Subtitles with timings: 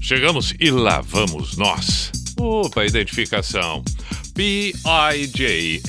[0.00, 2.10] Chegamos e lá vamos nós.
[2.38, 3.82] Opa, identificação.
[4.38, 5.82] P-I-J-A-M-A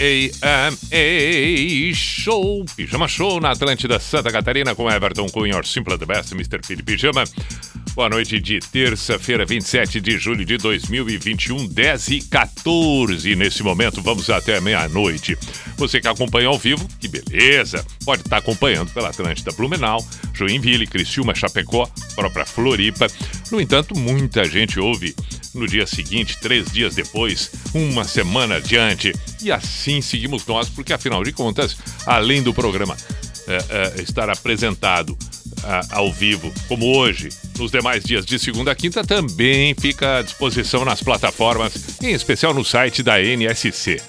[1.94, 6.59] Show, Pijama Show na Atlântida Santa Catarina com Everton Cunha, or Simple the Best, Mr.
[6.67, 7.23] P Pijama.
[7.94, 13.35] Boa noite de terça-feira, 27 de julho de 2021, 10 e 14.
[13.35, 15.38] Nesse momento, vamos até meia-noite.
[15.77, 17.86] Você que acompanha ao vivo, que beleza!
[18.03, 20.03] Pode estar acompanhando pela Atlântida Blumenau,
[20.34, 23.06] Joinville, Criciúma, Chapecó, própria Floripa.
[23.52, 25.13] No entanto, muita gente ouve
[25.53, 29.14] no dia seguinte, três dias depois, uma semana adiante.
[29.42, 32.95] E assim seguimos nós, porque afinal de contas, além do programa
[33.47, 33.58] é,
[33.97, 35.17] é, estar apresentado
[35.89, 40.86] ao vivo, como hoje, nos demais dias de segunda a quinta, também fica à disposição
[40.86, 44.02] nas plataformas, em especial no site da NSC.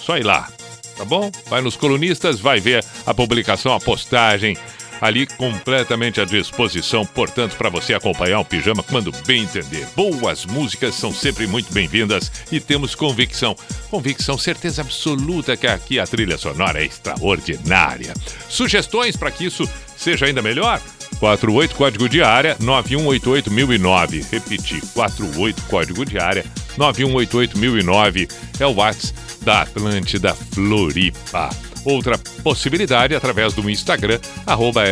[0.00, 0.48] Só ir lá,
[0.96, 1.30] tá bom?
[1.48, 4.56] Vai nos colunistas, vai ver a publicação, a postagem
[5.00, 9.86] ali completamente à disposição, portanto, para você acompanhar o pijama quando bem entender.
[9.94, 13.56] Boas músicas são sempre muito bem-vindas e temos convicção,
[13.90, 18.14] convicção, certeza absoluta que aqui a trilha sonora é extraordinária.
[18.48, 20.80] Sugestões para que isso seja ainda melhor?
[21.18, 24.26] 48 código de área 9188009.
[24.30, 26.44] Repetir, 48 código de área
[26.76, 31.50] 9188009 é o WhatsApp da Atlântida Floripa.
[31.86, 34.82] Outra possibilidade através do Instagram, arroba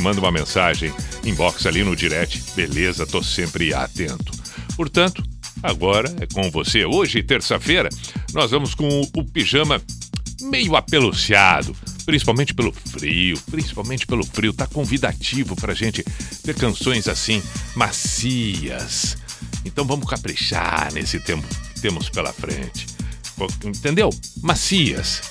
[0.00, 2.40] manda uma mensagem, inbox ali no direct.
[2.54, 4.32] Beleza, tô sempre atento.
[4.76, 5.24] Portanto,
[5.60, 6.84] agora é com você.
[6.84, 7.88] Hoje, terça-feira,
[8.32, 9.82] nós vamos com o pijama
[10.42, 11.74] meio apeluciado
[12.06, 16.04] principalmente pelo frio, principalmente pelo frio, tá convidativo pra gente
[16.44, 17.42] ter canções assim
[17.74, 19.16] macias.
[19.64, 22.86] Então vamos caprichar nesse tempo que temos pela frente.
[23.64, 24.10] Entendeu?
[24.42, 25.22] Macias.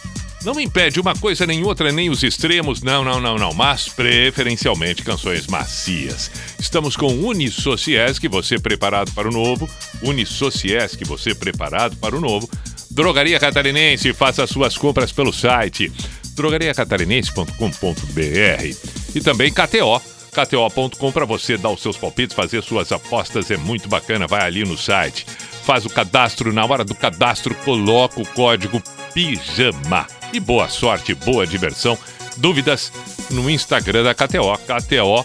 [0.44, 5.02] Não impede uma coisa nem outra, nem os extremos, não, não, não, não, mas preferencialmente
[5.02, 6.30] canções macias.
[6.60, 9.70] Estamos com Unisociesc, você preparado para o novo.
[10.02, 12.50] Unisociesc, você preparado para o novo.
[12.92, 15.90] Drogaria Catarinense, faça suas compras pelo site
[16.36, 18.76] drogariacatarinense.com.br
[19.16, 20.02] e também KTO.
[20.34, 24.28] KTO.com para você dar os seus palpites, fazer suas apostas, é muito bacana.
[24.28, 25.26] Vai ali no site,
[25.64, 26.52] faz o cadastro.
[26.52, 28.82] Na hora do cadastro, coloca o código
[29.14, 30.23] PIJAMA.
[30.34, 31.96] E boa sorte, boa diversão.
[32.38, 32.92] Dúvidas
[33.30, 35.24] no Instagram da KTO, KTO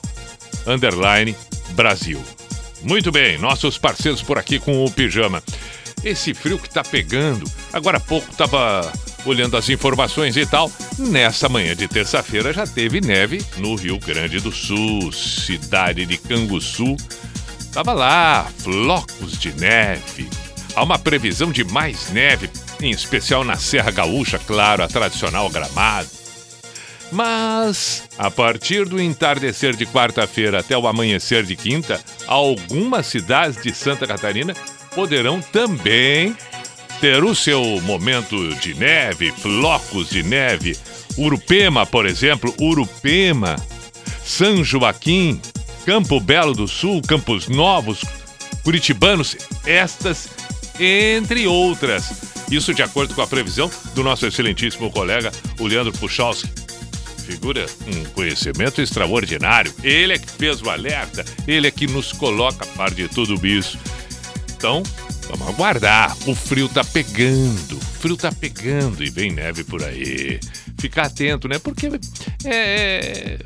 [0.67, 1.35] Underline
[1.71, 2.23] Brasil.
[2.83, 5.43] Muito bem, nossos parceiros por aqui com o pijama.
[6.05, 8.93] Esse frio que tá pegando, agora há pouco tava
[9.25, 14.39] olhando as informações e tal, nessa manhã de terça-feira já teve neve no Rio Grande
[14.41, 16.97] do Sul, cidade de Canguçu.
[17.73, 20.29] Tava lá, flocos de neve.
[20.77, 22.51] Há uma previsão de mais neve,
[22.81, 26.09] em especial na Serra Gaúcha, claro, a tradicional Gramado.
[27.11, 33.73] Mas, a partir do entardecer de quarta-feira até o amanhecer de quinta, algumas cidades de
[33.73, 34.55] Santa Catarina
[34.95, 36.37] poderão também
[37.01, 40.77] ter o seu momento de neve, flocos de neve.
[41.17, 43.57] Urupema, por exemplo, Urupema,
[44.25, 45.41] São Joaquim,
[45.87, 48.05] Campo Belo do Sul, Campos Novos,
[48.63, 50.29] Curitibanos, estas
[50.79, 52.38] entre outras.
[52.51, 56.49] Isso de acordo com a previsão do nosso excelentíssimo colega, o Leandro Puchalski.
[57.25, 59.73] Figura um conhecimento extraordinário.
[59.83, 63.47] Ele é que fez o alerta, ele é que nos coloca a par de tudo
[63.47, 63.79] isso.
[64.57, 64.83] Então,
[65.29, 66.17] vamos aguardar.
[66.27, 70.41] O frio tá pegando, o frio tá pegando e vem neve por aí.
[70.79, 71.59] Ficar atento, né?
[71.59, 71.87] Porque
[72.45, 73.39] é, é,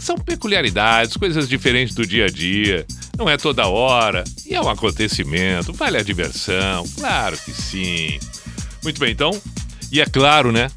[0.00, 2.86] são peculiaridades, coisas diferentes do dia a dia.
[3.16, 4.24] Não é toda hora.
[4.46, 5.72] E é um acontecimento.
[5.72, 6.84] Vale a diversão.
[6.96, 8.18] Claro que sim.
[8.82, 9.30] Muito bem, então.
[9.92, 10.70] E é claro, né?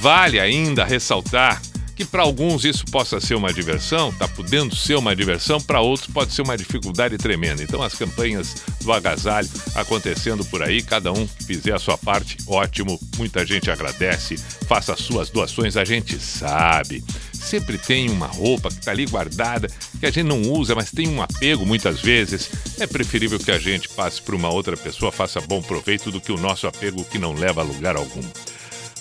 [0.00, 1.60] Vale ainda ressaltar
[1.94, 6.10] que para alguns isso possa ser uma diversão, está podendo ser uma diversão, para outros
[6.10, 7.62] pode ser uma dificuldade tremenda.
[7.62, 12.36] Então as campanhas do agasalho acontecendo por aí, cada um que fizer a sua parte,
[12.46, 14.36] ótimo, muita gente agradece,
[14.66, 17.04] faça as suas doações, a gente sabe.
[17.42, 19.68] Sempre tem uma roupa que está ali guardada,
[19.98, 22.50] que a gente não usa, mas tem um apego muitas vezes.
[22.78, 26.32] É preferível que a gente passe para uma outra pessoa, faça bom proveito do que
[26.32, 28.22] o nosso apego que não leva a lugar algum.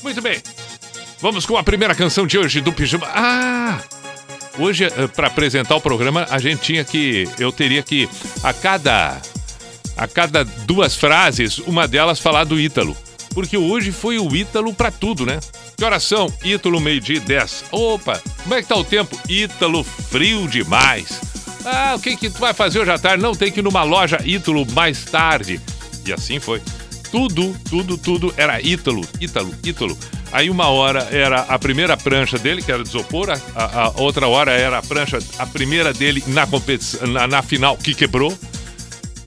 [0.03, 0.41] Muito bem,
[1.21, 3.07] Vamos com a primeira canção de hoje do Pijama.
[3.13, 3.79] Ah!
[4.57, 7.29] Hoje, eh, para apresentar o programa, a gente tinha que.
[7.37, 8.09] Eu teria que,
[8.43, 9.21] a cada.
[9.95, 12.97] A cada duas frases, uma delas falar do Ítalo.
[13.35, 15.39] Porque hoje foi o Ítalo para tudo, né?
[15.81, 16.31] Que horas são?
[16.43, 17.65] Ítalo, meio-dia e 10.
[17.71, 19.19] Opa, como é que tá o tempo?
[19.27, 21.19] Ítalo, frio demais.
[21.65, 23.23] Ah, o que que tu vai fazer hoje à tarde?
[23.23, 25.59] Não, tem que ir numa loja Ítalo mais tarde.
[26.05, 26.61] E assim foi.
[27.11, 29.97] Tudo, tudo, tudo era Ítalo, Ítalo, Ítalo.
[30.31, 33.89] Aí uma hora era a primeira prancha dele, que era de isopor, a, a, a
[34.01, 38.37] outra hora era a prancha, a primeira dele na competição, na, na, final, que quebrou.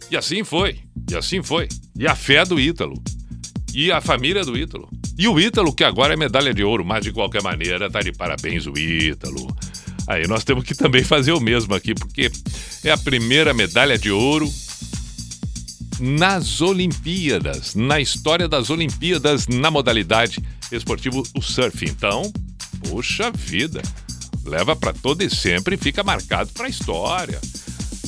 [0.09, 0.79] E assim foi,
[1.11, 1.67] e assim foi.
[1.99, 2.95] E a fé do Ítalo.
[3.75, 4.89] E a família do Ítalo.
[5.19, 8.13] E o Ítalo, que agora é medalha de ouro, mas de qualquer maneira, tá de
[8.13, 9.55] parabéns o Ítalo.
[10.07, 12.31] Aí nós temos que também fazer o mesmo aqui, porque
[12.85, 14.49] é a primeira medalha de ouro
[15.99, 21.85] nas Olimpíadas, na história das Olimpíadas na modalidade esportiva o surf.
[21.85, 22.33] Então,
[22.89, 23.83] poxa vida,
[24.45, 27.41] leva para todo e sempre fica marcado para a história.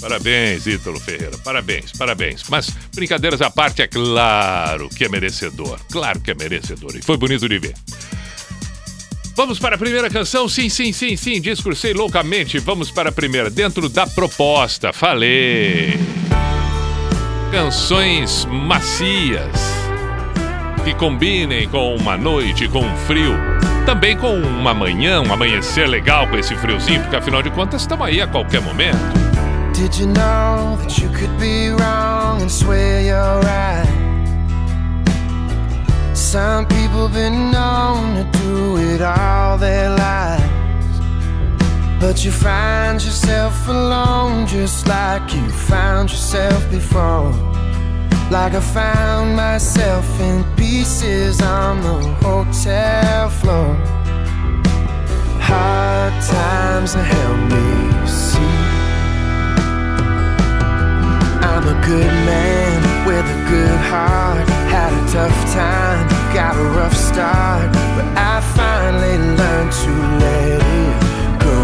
[0.00, 2.42] Parabéns, Ítalo Ferreira, parabéns, parabéns.
[2.48, 7.16] Mas, brincadeiras à parte, é claro que é merecedor, claro que é merecedor, e foi
[7.16, 7.74] bonito de ver.
[9.34, 10.48] Vamos para a primeira canção?
[10.48, 12.58] Sim, sim, sim, sim, discursei loucamente.
[12.58, 15.98] Vamos para a primeira, dentro da proposta, falei
[17.50, 19.52] canções macias
[20.84, 23.34] que combinem com uma noite com um frio,
[23.84, 28.06] também com uma manhã, um amanhecer legal com esse friozinho, porque afinal de contas estamos
[28.06, 29.25] aí a qualquer momento.
[29.76, 33.86] Did you know that you could be wrong and swear you're right?
[36.14, 40.98] Some people been known to do it all their lives.
[42.00, 47.30] But you find yourself alone just like you found yourself before.
[48.30, 53.74] Like I found myself in pieces on the hotel floor.
[55.38, 57.95] Hard times have helped me
[61.66, 64.46] A good man with a good heart.
[64.70, 67.72] Had a tough time, got a rough start.
[67.96, 69.92] But I finally learned to
[70.22, 70.96] let it
[71.42, 71.60] go.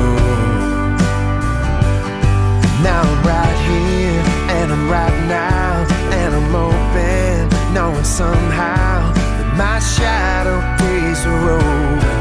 [2.83, 4.23] Now I'm right here,
[4.57, 5.87] and I'm right now,
[6.19, 12.15] and I'm open, knowing somehow that my shadow days are over.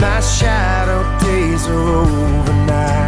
[0.00, 2.99] My shadow days are over now.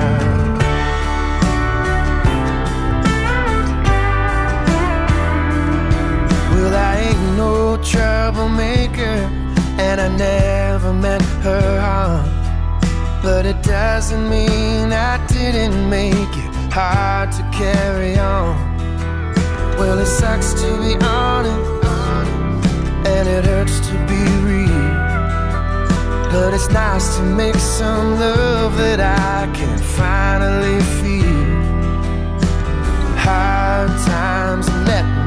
[7.84, 9.29] Troublemaker,
[9.79, 12.29] and I never meant her harm.
[13.23, 18.56] But it doesn't mean I didn't make it hard to carry on.
[19.79, 21.87] Well, it sucks to be honest,
[23.06, 24.93] and it hurts to be real.
[26.32, 31.43] But it's nice to make some love that I can finally feel.
[33.19, 35.22] Hard times let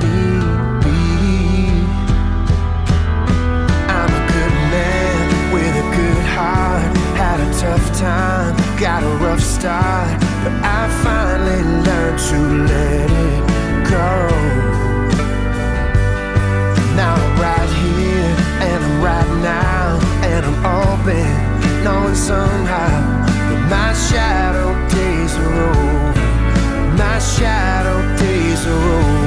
[7.66, 12.38] tough time, got a rough start but I finally learned to
[12.72, 13.44] let it
[13.90, 14.12] go.
[17.00, 18.34] Now I'm right here,
[18.68, 19.88] and I'm right now,
[20.30, 21.30] and I'm open,
[21.84, 22.98] knowing somehow
[23.50, 26.98] that my shadow days are over.
[27.04, 29.25] My shadow days are over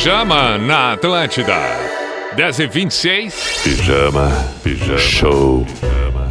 [0.00, 1.60] Pijama na Atlântida.
[2.34, 4.30] 10 e 26 Pijama,
[4.64, 4.96] pijama.
[4.98, 5.66] Show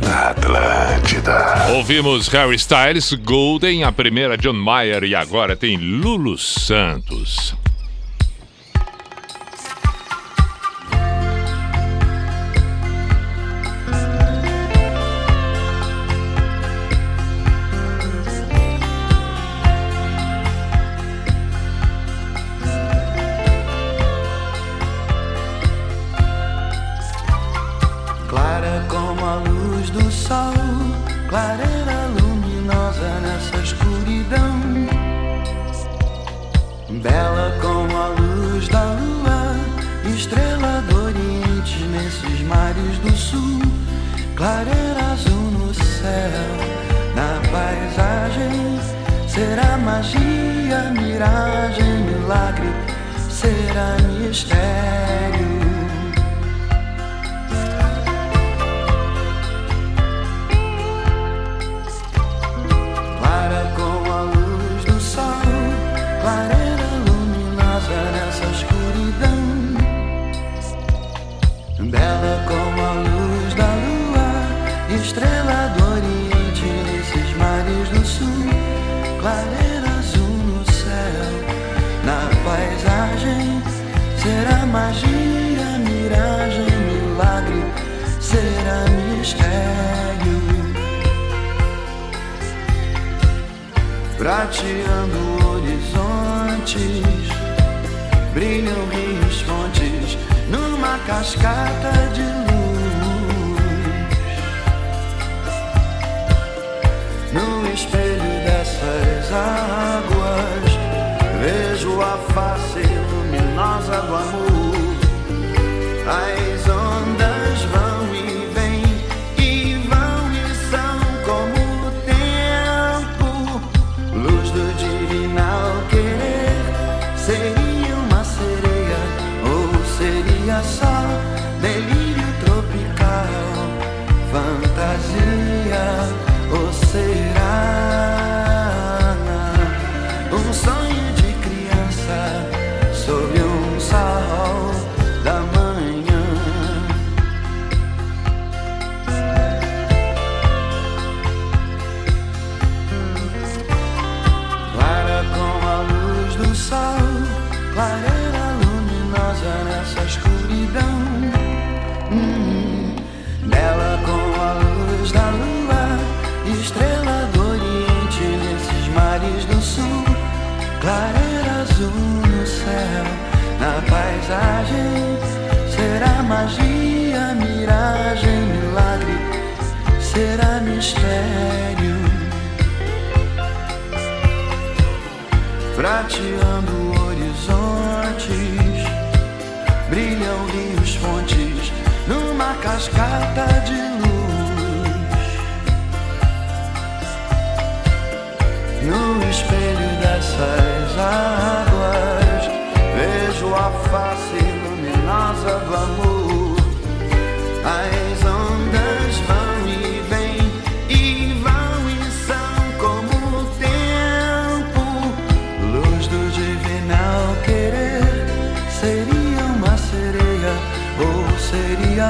[0.01, 1.67] na Atlântida.
[1.75, 7.38] Ouvimos Harry Styles, Golden, a primeira John Mayer e agora tem Lulu Santos.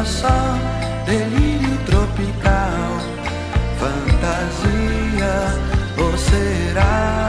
[0.05, 0.57] Só
[1.05, 2.99] delírio tropical,
[3.79, 5.33] fantasia
[5.97, 7.28] ou será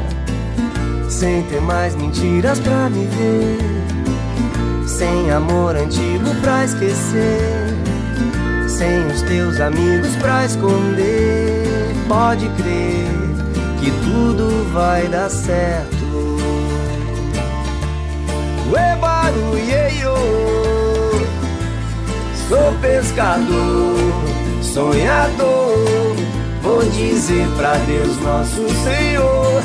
[1.21, 3.59] Sem ter mais mentiras pra me ver,
[4.87, 7.77] sem amor antigo pra esquecer,
[8.67, 11.93] sem os teus amigos pra esconder.
[12.07, 13.05] Pode crer
[13.79, 16.39] que tudo vai dar certo.
[18.71, 20.15] Ué, barulheio.
[22.49, 23.95] Sou pescador,
[24.63, 26.15] sonhador.
[26.63, 29.61] Vou dizer pra Deus, nosso Senhor,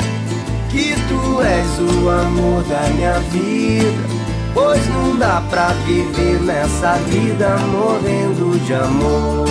[0.76, 4.16] que tu és o amor da minha vida.
[4.52, 9.48] Pois não dá pra viver nessa vida morrendo de amor.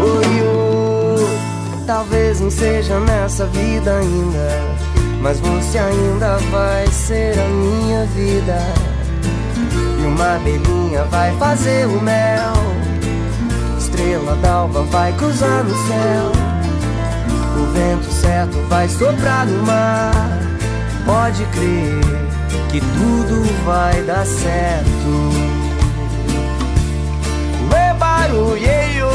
[0.00, 4.48] Oi, oh, talvez não seja nessa vida ainda,
[5.20, 8.58] mas você ainda vai ser a minha vida.
[10.00, 12.52] E uma abelhinha vai fazer o mel.
[13.78, 16.37] Estrela d'alva vai cruzar no céu.
[17.78, 20.10] Vento certo vai soprar no mar.
[21.06, 22.00] Pode crer
[22.72, 25.30] que tudo vai dar certo.
[27.72, 29.08] Ué, barulheio.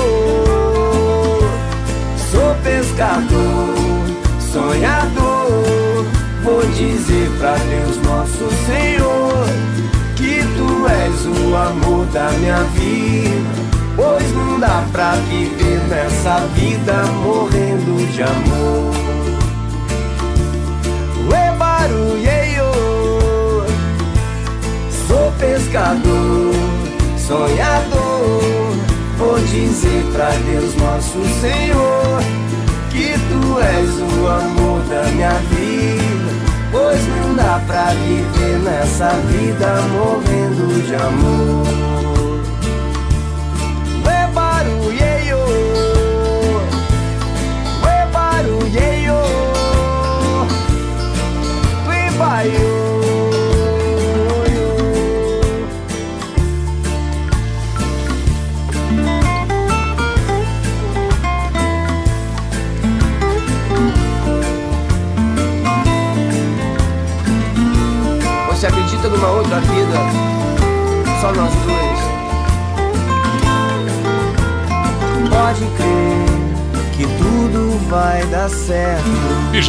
[2.31, 3.75] Sou pescador,
[4.39, 6.05] sonhador.
[6.45, 9.45] Vou dizer pra Deus, nosso Senhor
[10.15, 13.63] que tu és o amor da minha vida.
[13.97, 16.52] Pois não dá pra viver nessa vida
[17.23, 18.93] morrendo de amor.
[21.29, 22.71] Ué, barulheio,
[25.07, 26.53] sou pescador,
[27.17, 28.73] sonhador.
[29.17, 32.21] Vou dizer pra Deus, nosso Senhor,
[32.91, 36.33] que tu és o amor da minha vida.
[36.71, 42.02] Pois não dá pra viver nessa vida morrendo de amor.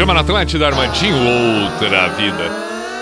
[0.05, 2.51] Pijama na Atlântida, Armandinho, outra vida.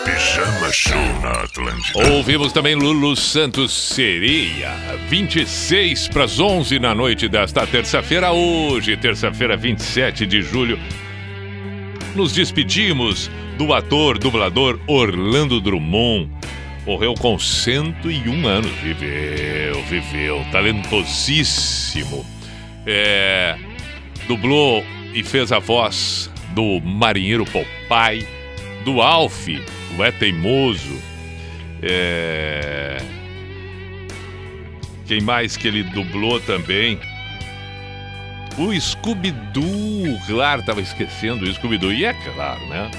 [0.05, 2.12] Pijama Show na Atlântida.
[2.12, 4.71] Ouvimos também Lulu Santos Sereia,
[5.09, 10.79] 26 para as 11 na noite desta terça-feira, hoje, terça-feira, 27 de julho.
[12.15, 16.31] Nos despedimos do ator, dublador Orlando Drummond.
[16.87, 18.71] Morreu com 101 anos.
[18.81, 22.25] Viveu, viveu, talentosíssimo.
[22.87, 23.57] É,
[24.29, 28.27] dublou e fez a voz do marinheiro Popeye,
[28.85, 29.49] do Alf,
[29.97, 31.01] o É Teimoso.
[31.83, 32.99] É...
[35.07, 36.99] Quem mais que ele dublou também?
[38.59, 41.93] O Scooby-Doo, claro, tava esquecendo o Scooby-Doo.
[41.93, 42.91] E é claro, né?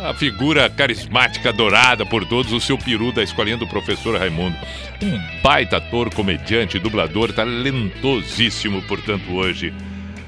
[0.00, 4.56] A figura carismática, adorada por todos, o seu peru da escolinha do professor Raimundo.
[5.02, 9.72] Um baita ator, comediante, dublador, talentosíssimo, portanto, hoje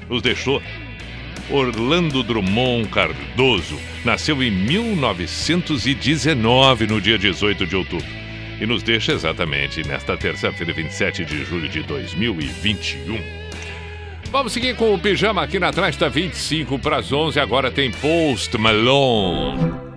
[0.09, 0.61] nos deixou
[1.51, 3.77] Orlando Drummond Cardoso.
[4.05, 8.07] Nasceu em 1919, no dia 18 de outubro.
[8.59, 13.41] E nos deixa exatamente nesta terça-feira, 27 de julho de 2021.
[14.31, 17.39] Vamos seguir com o pijama aqui na Atlântida, 25 para as 11.
[17.39, 19.90] Agora tem Post Malone.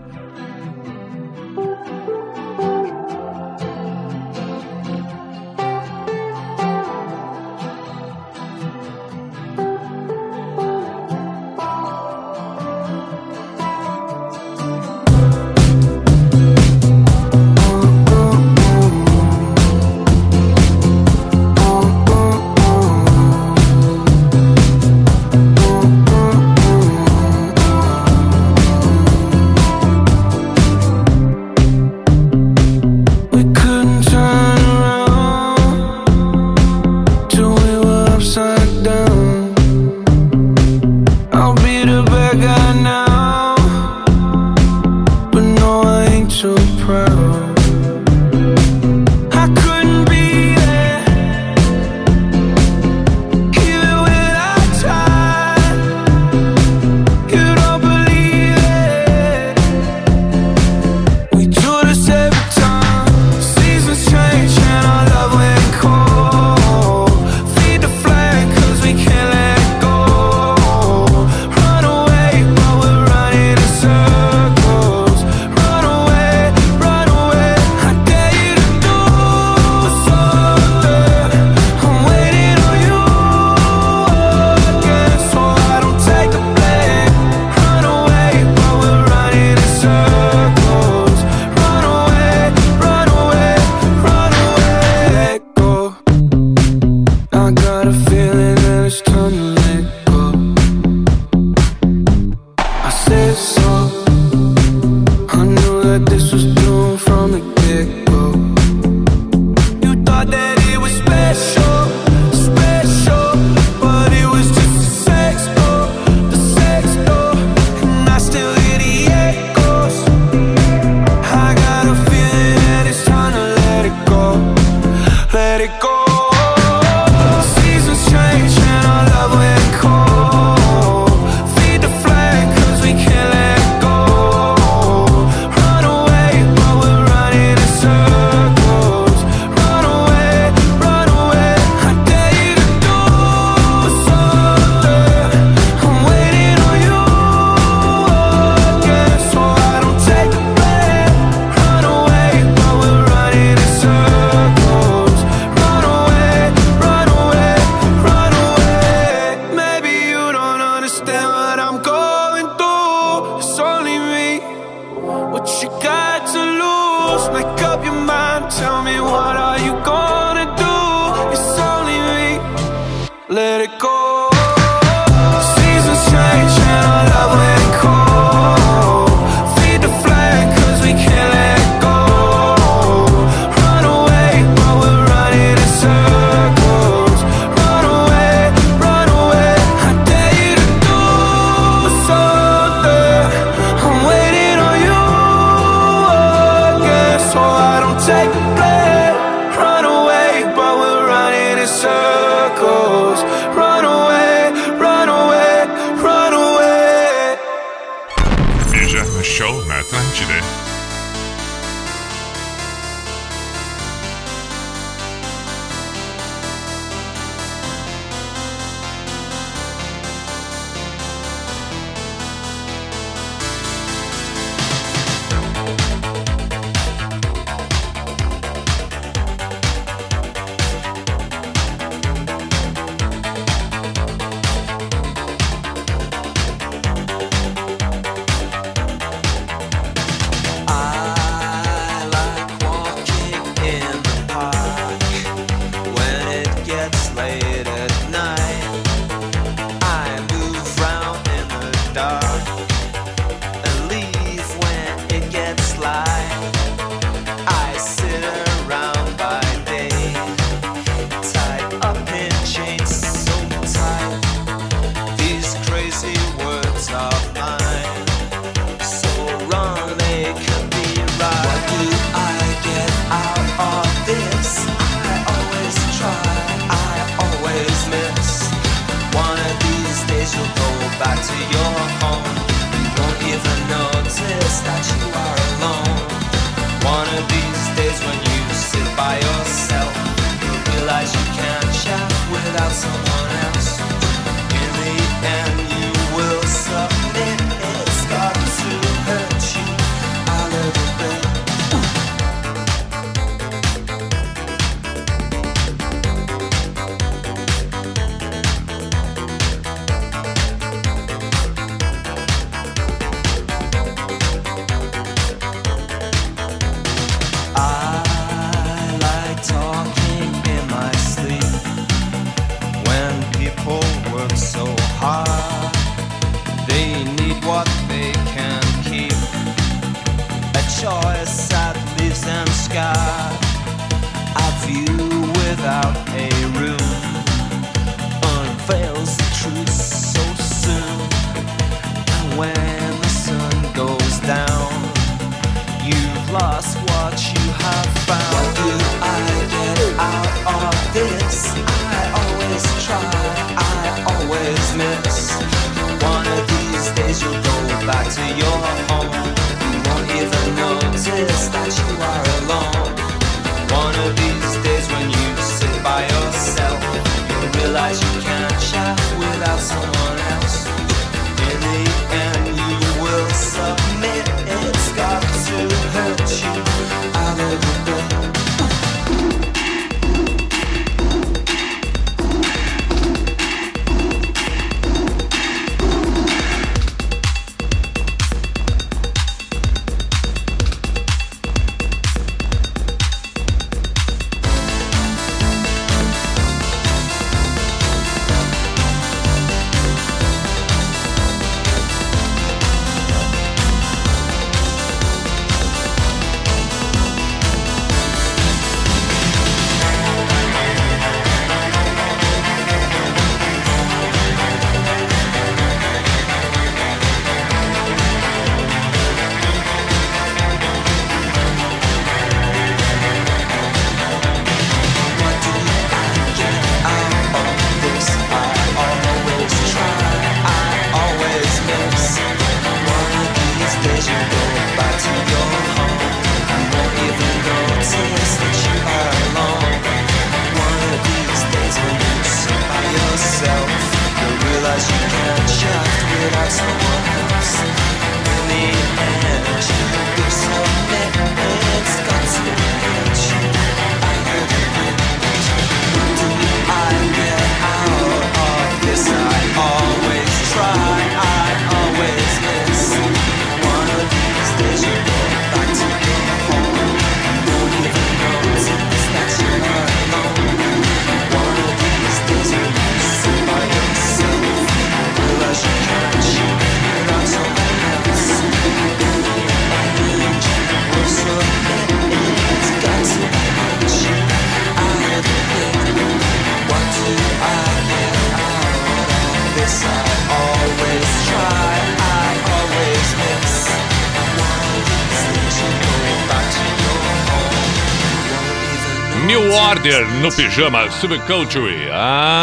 [500.25, 501.91] No pijama Subculture.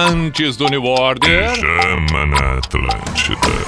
[0.08, 3.66] Antes do New Order, Chama na Atlântida.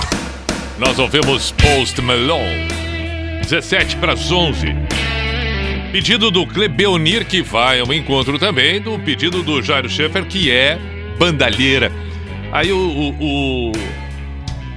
[0.78, 2.68] nós ouvimos Post Malone.
[3.42, 4.68] 17 para as 11.
[5.92, 10.78] Pedido do Clebeonir, que vai ao encontro também do pedido do Jairo Schaeffer, que é
[11.18, 11.92] bandalheira.
[12.52, 13.72] Aí o, o- o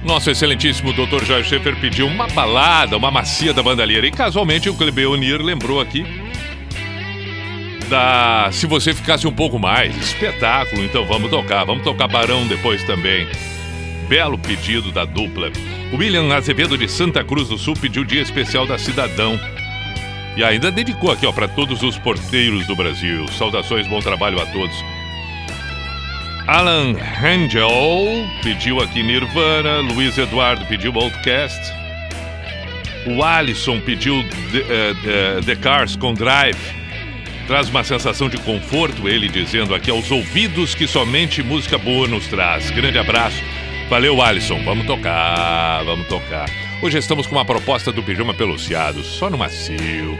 [0.03, 1.23] nosso excelentíssimo Dr.
[1.23, 4.07] Jairo Schaeffer pediu uma balada, uma macia da bandalheira.
[4.07, 6.03] E casualmente o Clebeonir lembrou aqui
[7.89, 9.95] da Se Você Ficasse Um Pouco Mais.
[9.95, 11.65] Espetáculo, então vamos tocar.
[11.65, 13.27] Vamos tocar Barão depois também.
[14.07, 15.51] Belo pedido da dupla.
[15.93, 19.39] William Azevedo de Santa Cruz do Sul pediu dia especial da Cidadão.
[20.35, 23.27] E ainda dedicou aqui, ó, para todos os porteiros do Brasil.
[23.29, 24.75] Saudações, bom trabalho a todos.
[26.47, 29.79] Alan Angel pediu aqui Nirvana.
[29.79, 31.59] Luiz Eduardo pediu Outcast.
[33.07, 36.76] O Alisson pediu The, eh, The Cars com Drive.
[37.47, 42.27] Traz uma sensação de conforto, ele dizendo aqui aos ouvidos que somente música boa nos
[42.27, 42.69] traz.
[42.71, 43.41] Grande abraço.
[43.89, 44.61] Valeu, Alisson.
[44.65, 46.49] Vamos tocar, vamos tocar.
[46.81, 50.19] Hoje estamos com uma proposta do Pijama Peluciado, só no macio.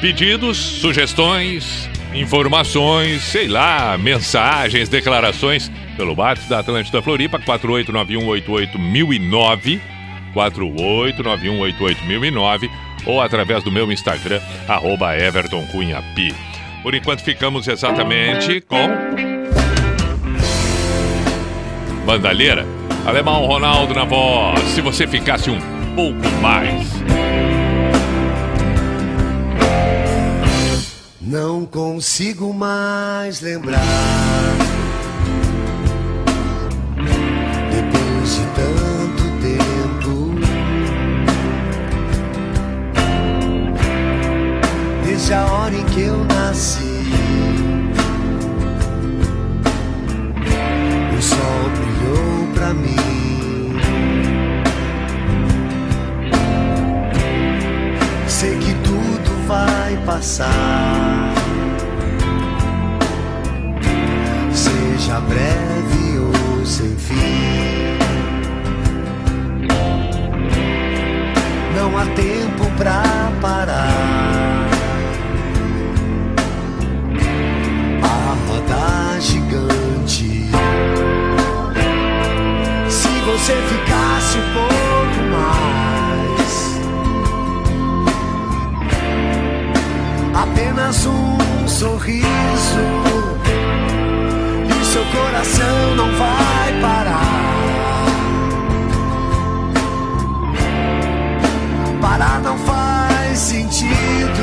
[0.00, 9.78] Pedidos, sugestões, informações, sei lá, mensagens, declarações pelo WhatsApp da Atlântida Floripa, 489188009,
[10.34, 12.70] 489188009
[13.06, 16.34] ou através do meu Instagram, arroba Everton Cunha Pi.
[16.82, 18.88] Por enquanto ficamos exatamente com...
[22.04, 22.66] Bandalheira,
[23.06, 25.60] Alemão Ronaldo na voz, se você ficasse um
[25.94, 27.02] pouco mais...
[31.20, 33.80] Não consigo mais lembrar.
[37.70, 38.91] Depois de tanto
[45.32, 47.04] desde a hora em que eu nasci,
[51.16, 53.76] o sol brilhou pra mim.
[58.26, 61.32] Sei que tudo vai passar.
[64.52, 67.96] Seja breve ou sem fim.
[71.74, 73.02] Não há tempo pra
[73.40, 74.61] parar.
[79.22, 80.50] Gigante.
[82.88, 86.80] Se você ficasse um pouco mais
[90.34, 92.26] apenas um sorriso
[94.68, 97.42] e seu coração não vai parar.
[102.00, 104.42] Parar não faz sentido,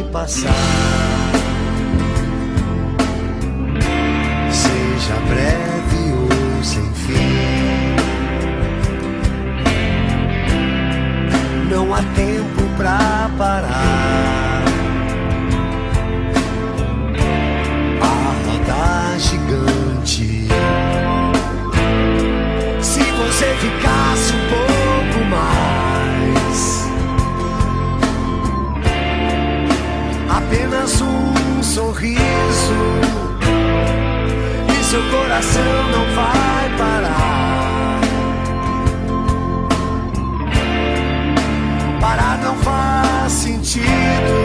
[0.00, 1.19] vai passar.
[31.80, 32.74] Sorriso
[34.68, 35.62] e seu coração
[35.92, 38.00] não vai parar.
[41.98, 44.39] Parar não faz sentido,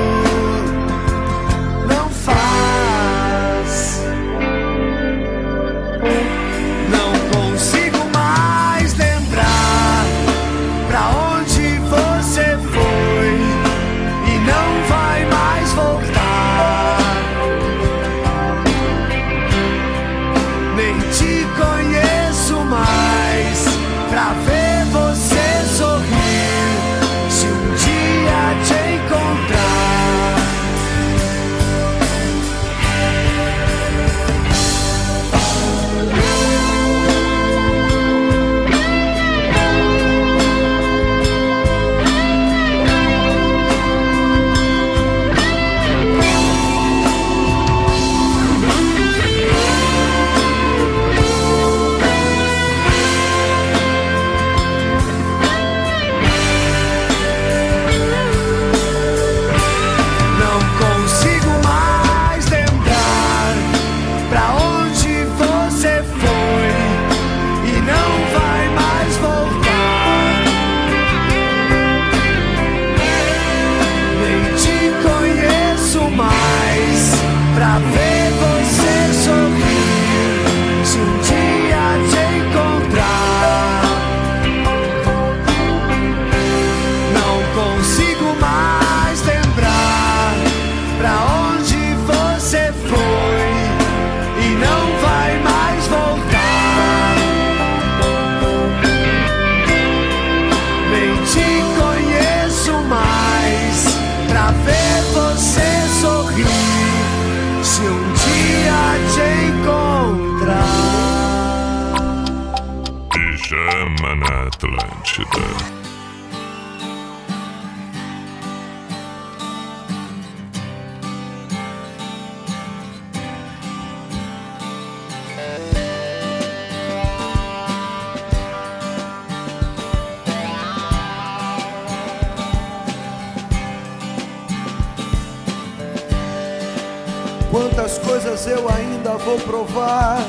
[138.48, 140.20] Eu ainda vou provar?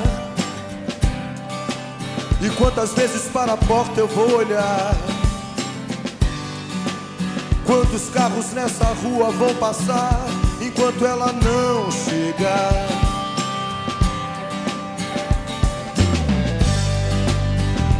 [2.41, 4.97] E quantas vezes para a porta eu vou olhar?
[7.67, 10.25] Quantos carros nessa rua vão passar
[10.63, 12.87] enquanto ela não chegar?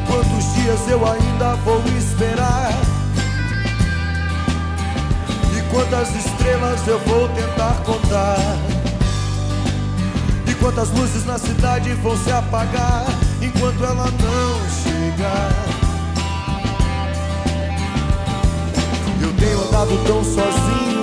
[0.07, 2.71] Quantos dias eu ainda vou esperar?
[5.55, 8.76] E quantas estrelas eu vou tentar contar?
[10.67, 13.05] E quantas luzes na cidade vão se apagar
[13.41, 15.53] enquanto ela não chegar?
[19.23, 21.03] Eu tenho andado tão sozinho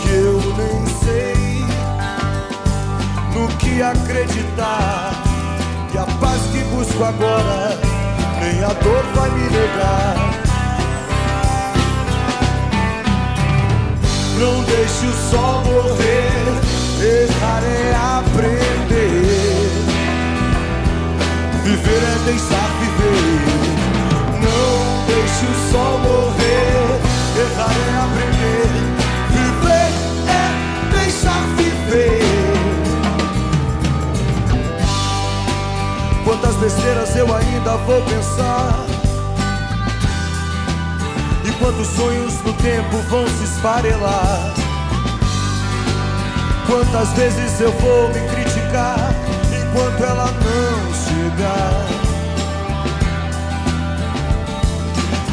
[0.00, 1.64] que eu nem sei
[3.34, 5.10] no que acreditar.
[5.92, 7.76] E a paz que busco agora,
[8.40, 10.16] nem a dor vai me negar.
[14.38, 16.69] Não deixe o sol morrer,
[17.02, 18.90] é aprender.
[21.64, 23.40] Viver é deixar viver.
[24.42, 27.00] Não deixe o sol morrer,
[27.36, 28.68] é aprender.
[29.30, 29.92] Viver
[30.28, 32.20] é deixar viver.
[36.24, 38.84] Quantas besteiras eu ainda vou pensar?
[41.44, 44.59] E quantos sonhos no tempo vão se esfarelar?
[46.70, 49.12] Quantas vezes eu vou me criticar
[49.60, 51.86] enquanto ela não chegar?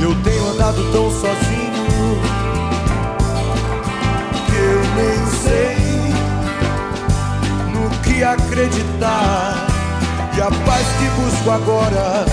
[0.01, 2.19] Eu tenho andado tão sozinho
[4.47, 5.77] que eu nem sei
[7.71, 9.67] no que acreditar.
[10.35, 12.25] E a paz que busco agora,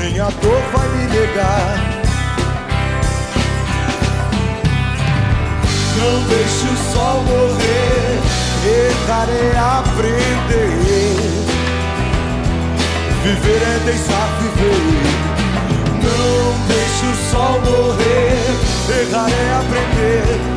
[0.00, 1.94] nem a dor vai me negar.
[5.96, 8.33] Não deixe o sol morrer,
[9.28, 10.44] é aprender.
[13.22, 15.34] Viver é deixar viver.
[16.02, 18.44] Não deixe o sol morrer,
[19.30, 20.53] é aprender.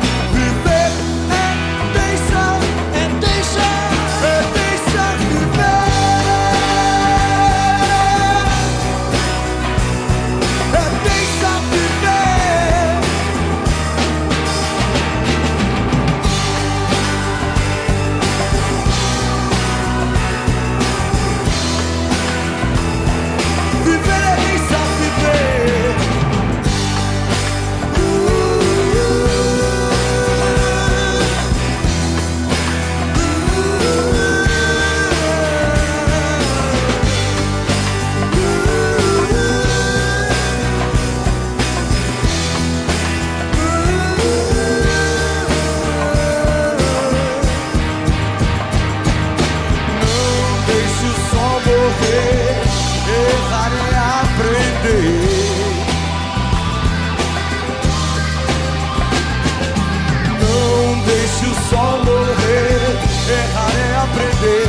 [63.30, 64.68] Errar é aprender.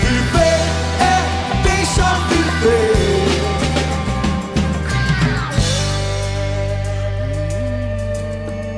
[0.00, 0.60] Viver
[1.00, 1.16] é
[1.62, 3.00] deixar viver.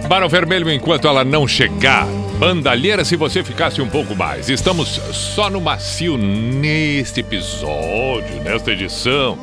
[0.08, 2.06] Barão Vermelho enquanto ela não chegar.
[2.38, 4.50] Bandalheira se você ficasse um pouco mais.
[4.50, 9.38] Estamos só no macio neste episódio, nesta edição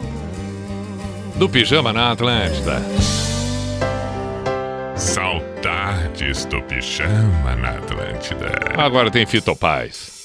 [1.36, 2.82] do Pijama na Atlântida.
[6.50, 8.50] Do Pijama na Atlântida.
[8.76, 10.19] Agora tem Fito Paz.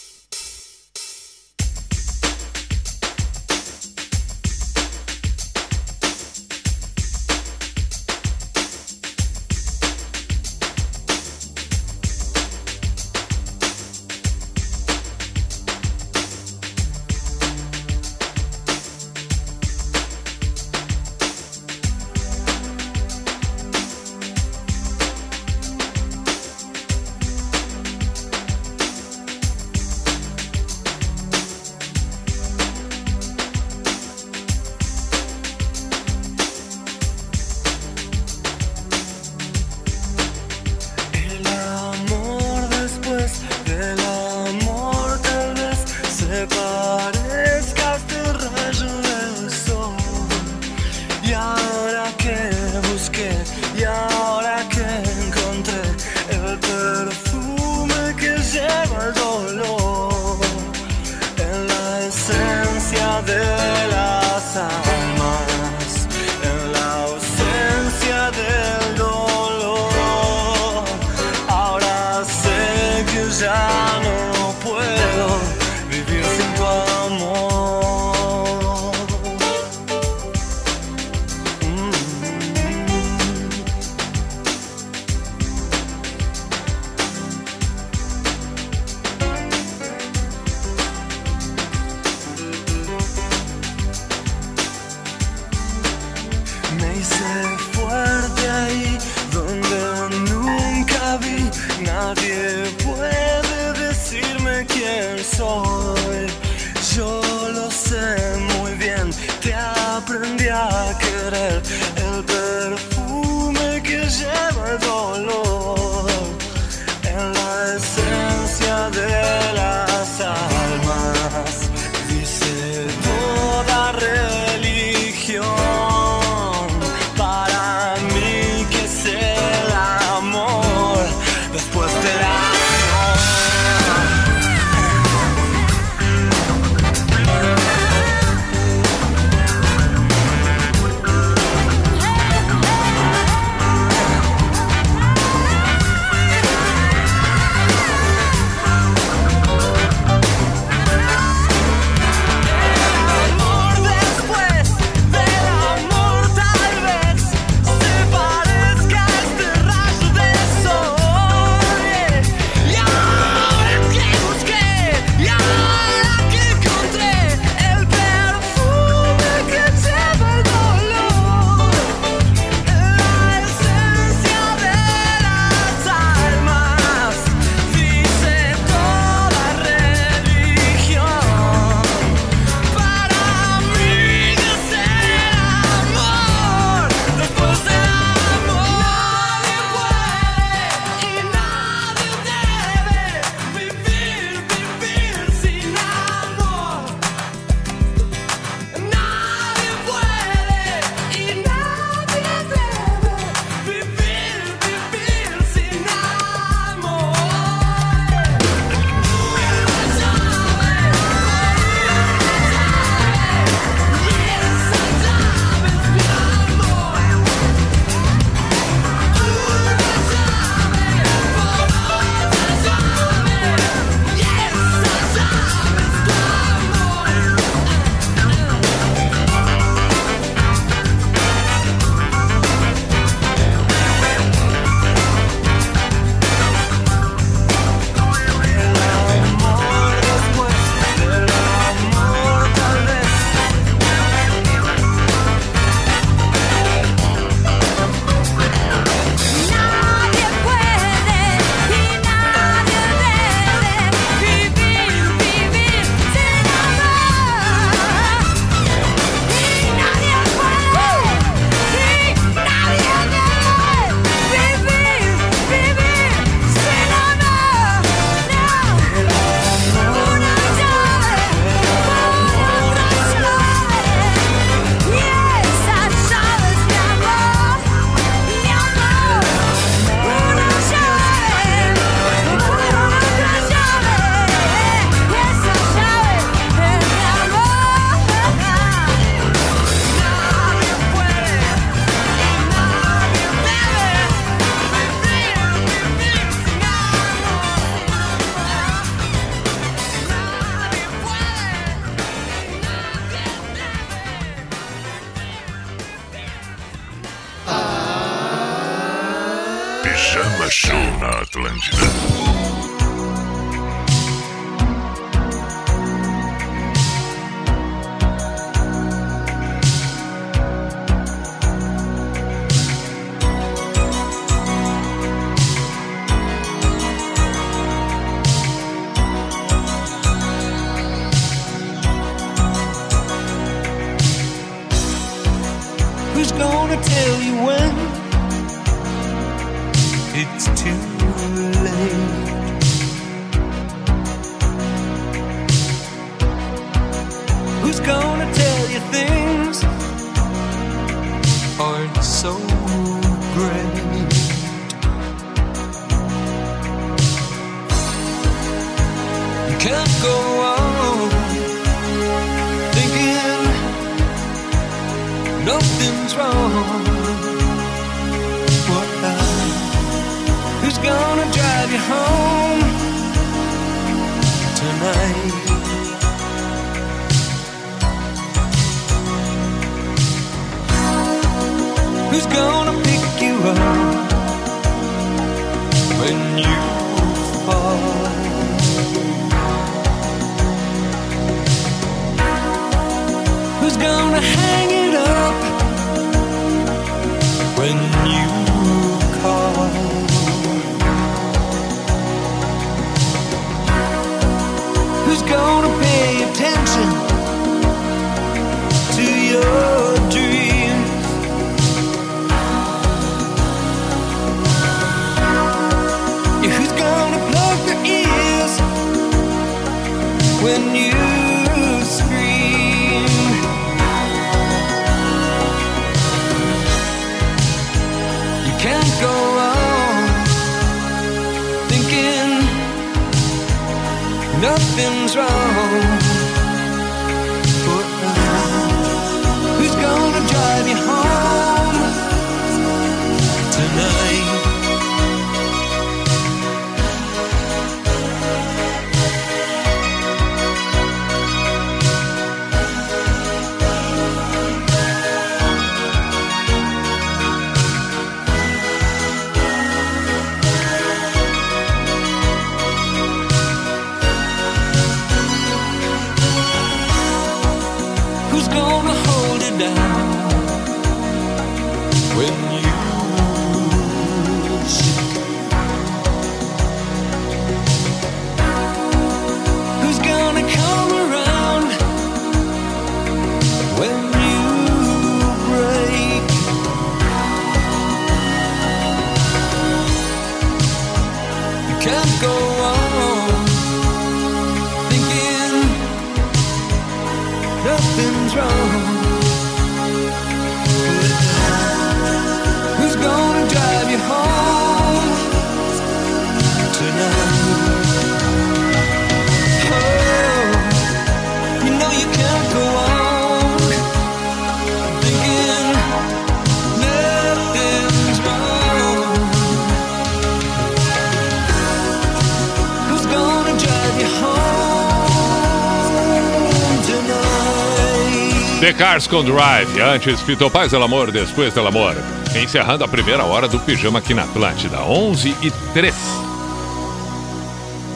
[528.77, 529.81] Cars con Drive.
[529.81, 531.95] Antes, Fito Paz del Amor, depois del Amor.
[532.35, 534.83] Encerrando a primeira hora do Pijama aqui na Atlântida.
[534.83, 535.95] 11 e 3.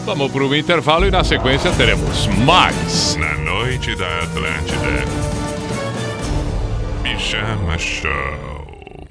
[0.07, 3.17] Vamos para o intervalo e na sequência teremos mais.
[3.17, 5.05] Na noite da Atlântida.
[7.03, 9.09] Pijama Show.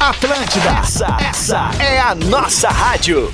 [0.00, 3.32] Atlântida, essa, essa é a nossa rádio.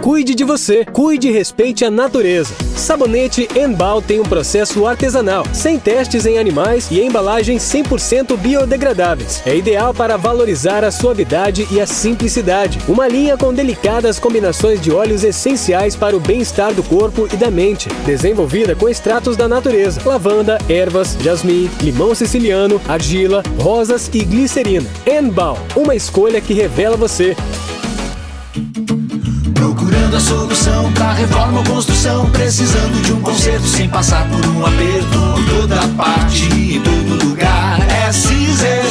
[0.00, 2.65] Cuide de você, cuide e respeite a natureza.
[2.76, 9.42] Sabonete Enbal tem um processo artesanal, sem testes em animais e embalagens 100% biodegradáveis.
[9.46, 12.78] É ideal para valorizar a suavidade e a simplicidade.
[12.86, 17.50] Uma linha com delicadas combinações de óleos essenciais para o bem-estar do corpo e da
[17.50, 17.88] mente.
[18.04, 24.86] Desenvolvida com extratos da natureza: lavanda, ervas, jasmim, limão siciliano, argila, rosas e glicerina.
[25.06, 27.34] Enbal, uma escolha que revela você.
[30.16, 34.64] Procurando a solução pra reforma ou construção Precisando de um conserto sem passar por um
[34.64, 35.18] aperto.
[35.34, 38.84] Por toda parte, em todo lugar É Cizer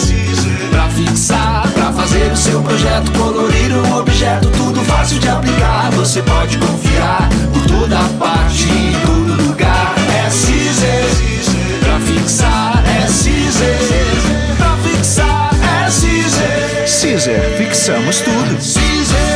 [0.69, 5.89] Pra fixar, pra fazer o seu projeto Colorir um objeto, tudo fácil de aplicar.
[5.91, 9.95] Você pode confiar Por toda parte, em todo lugar
[10.26, 11.05] É Cizer
[11.80, 13.78] Pra fixar, é Cizer
[14.57, 15.49] Pra fixar,
[15.86, 18.61] é Cizer Caesar, fixamos tudo.
[18.61, 19.35] Cizer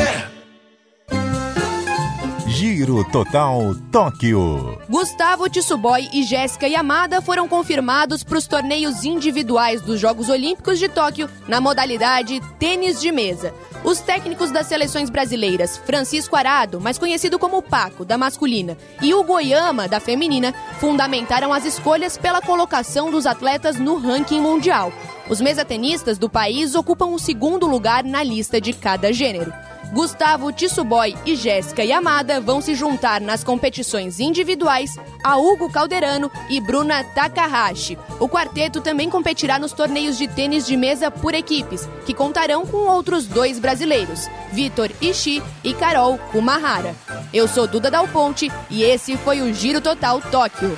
[2.80, 4.80] Giro Total Tóquio.
[4.88, 10.88] Gustavo Tissuboy e Jéssica Yamada foram confirmados para os torneios individuais dos Jogos Olímpicos de
[10.88, 13.54] Tóquio na modalidade tênis de mesa.
[13.84, 19.34] Os técnicos das seleções brasileiras, Francisco Arado, mais conhecido como Paco, da masculina, e Hugo
[19.34, 24.94] Oyama, da feminina, fundamentaram as escolhas pela colocação dos atletas no ranking mundial.
[25.30, 29.54] Os mesatenistas do país ocupam o segundo lugar na lista de cada gênero.
[29.92, 36.60] Gustavo Tissuboy e Jéssica Yamada vão se juntar nas competições individuais a Hugo Calderano e
[36.62, 37.98] Bruna Takahashi.
[38.20, 42.78] O quarteto também competirá nos torneios de tênis de mesa por equipes, que contarão com
[42.78, 46.96] outros dois brasileiros, Vitor Ishii e Carol Kumahara.
[47.34, 50.78] Eu sou Duda Dal Ponte e esse foi o Giro Total Tóquio.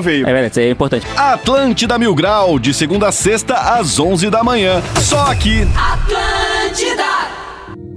[0.00, 0.28] veio.
[0.28, 1.06] É verdade, isso aí é importante.
[1.16, 4.82] Atlântida Mil Grau, de segunda a sexta às 11 da manhã.
[5.00, 5.66] Só aqui.
[5.76, 7.39] Atlântida!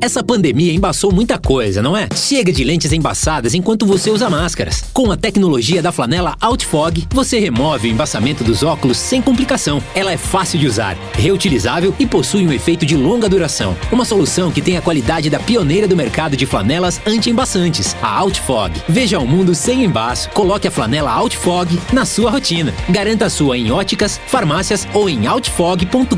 [0.04, 2.10] Essa pandemia embaçou muita coisa, não é?
[2.14, 4.84] Chega de lentes embaçadas enquanto você usa máscaras.
[4.91, 9.82] Com a tecnologia da flanela Outfog, você remove o embaçamento dos óculos sem complicação.
[9.95, 13.78] Ela é fácil de usar, reutilizável e possui um efeito de longa duração.
[13.93, 18.74] Uma solução que tem a qualidade da pioneira do mercado de flanelas anti-embaçantes, a Outfog.
[18.89, 20.30] Veja o mundo sem embaço.
[20.32, 22.74] Coloque a flanela Outfog na sua rotina.
[22.89, 26.18] Garanta a sua em óticas, farmácias ou em outfog.com.br.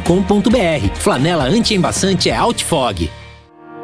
[0.96, 3.12] Flanela anti-embaçante é Outfog.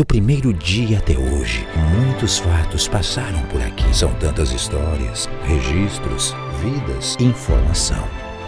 [0.00, 3.94] Do primeiro dia até hoje, muitos fatos passaram por aqui.
[3.94, 8.02] São tantas histórias, registros, vidas, informação.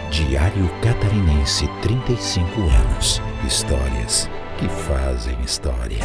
[0.09, 3.21] Diário Catarinense, 35 anos.
[3.45, 4.27] Histórias
[4.57, 5.99] que fazem história.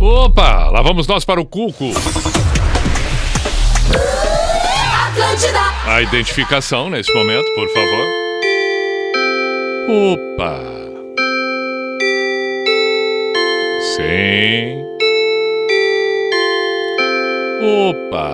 [0.00, 1.92] Opa, lá vamos nós para o Cuco.
[5.08, 5.60] Atlântida.
[5.86, 8.06] A identificação nesse momento, por favor.
[10.14, 10.79] Opa.
[14.00, 14.80] Sim.
[17.62, 18.28] Opa.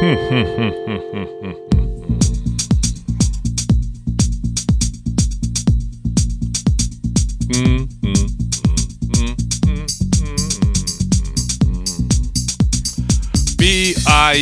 [0.00, 1.26] Hum, hum, hum, hum,
[13.58, 14.40] B-I-J-A-M-A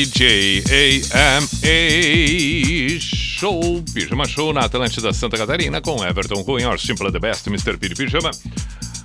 [3.39, 7.77] Show, Pijama Show na Atlântida Santa Catarina com Everton Cunha, Simple the Best, Mr.
[7.77, 8.33] Piri Pijama.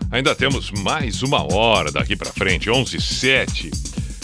[0.10, 3.72] Ainda temos mais uma hora daqui pra frente, 11 h 07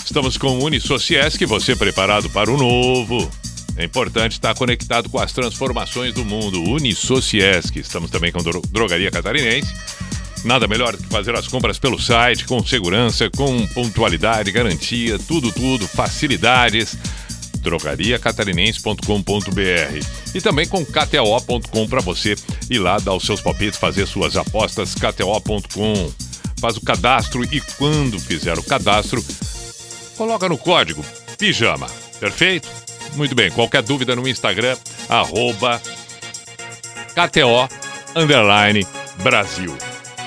[0.03, 3.29] Estamos com o Unisociesc, você preparado para o novo.
[3.77, 6.63] É importante estar conectado com as transformações do mundo.
[6.63, 7.77] Unisociesc.
[7.77, 9.71] Estamos também com Dro- Drogaria Catarinense.
[10.43, 15.87] Nada melhor que fazer as compras pelo site, com segurança, com pontualidade, garantia, tudo, tudo,
[15.87, 16.97] facilidades.
[17.61, 22.35] drogariacatarinense.com.br e também com kto.com para você
[22.69, 26.11] ir lá dar os seus palpites, fazer suas apostas, kto.com.
[26.59, 29.23] Faz o cadastro e quando fizer o cadastro,
[30.17, 31.05] coloca no código
[31.37, 31.87] pijama,
[32.19, 32.67] perfeito?
[33.15, 35.81] Muito bem, qualquer dúvida no Instagram, arroba
[37.15, 37.69] KTO
[38.15, 38.85] underline
[39.23, 39.75] Brasil.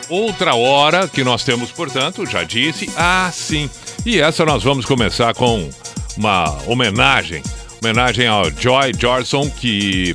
[0.08, 3.70] Outra hora que nós temos, portanto, já disse, ah, sim.
[4.04, 5.70] E essa nós vamos começar com
[6.16, 7.42] uma homenagem,
[7.82, 10.14] homenagem ao Joy Jordison, que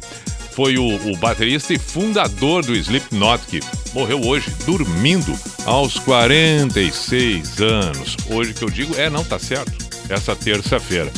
[0.51, 3.59] foi o, o baterista e fundador do Slipknot, que
[3.93, 8.17] morreu hoje, dormindo, aos 46 anos.
[8.29, 9.71] Hoje que eu digo, é, não, tá certo,
[10.09, 11.11] essa terça-feira.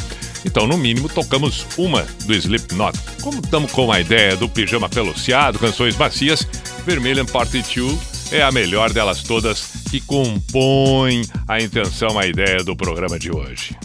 [0.45, 2.97] Então, no mínimo, tocamos uma do Slipknot.
[3.21, 6.45] Como estamos com a ideia do pijama peluciado, canções macias,
[6.85, 12.75] Vermilion Party 2 é a melhor delas todas que compõe a intenção, a ideia do
[12.75, 13.75] programa de hoje.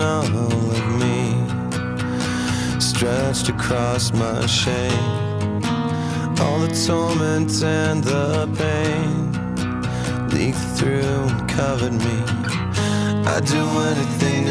[0.00, 1.34] All of me,
[2.80, 5.62] stretched across my shame.
[6.40, 9.32] All the torment and the pain
[10.28, 12.18] leaked through and covered me.
[13.26, 14.46] I'd do anything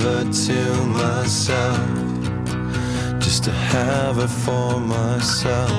[0.00, 1.78] her to myself,
[3.20, 5.70] just to have her for myself.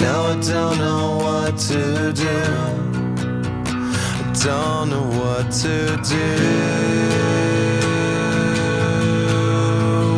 [0.00, 2.85] Now I don't know what to do
[4.46, 6.26] don't know what to do.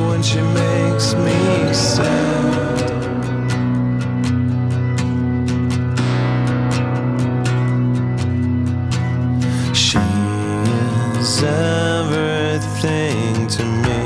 [0.08, 2.84] When she makes me sad.
[9.74, 9.98] She
[11.18, 14.02] is everything to me,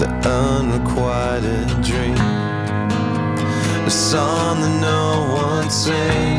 [0.00, 2.16] the unrequited dream,
[3.86, 6.31] a song that no one sings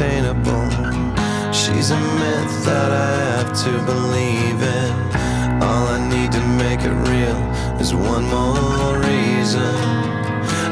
[0.00, 1.52] unattainable.
[1.52, 5.62] She's a myth that I have to believe in.
[5.62, 7.40] All I need to make it real
[7.80, 9.74] is one more reason.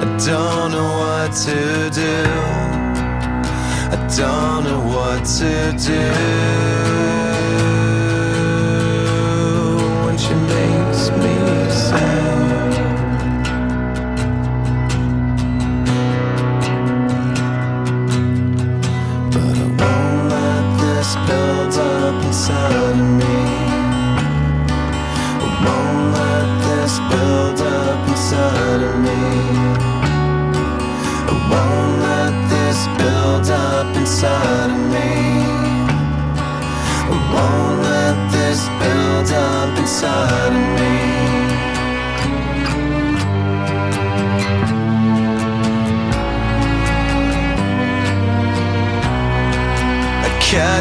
[0.00, 2.24] I don't know what to do.
[3.90, 6.77] I don't know what to do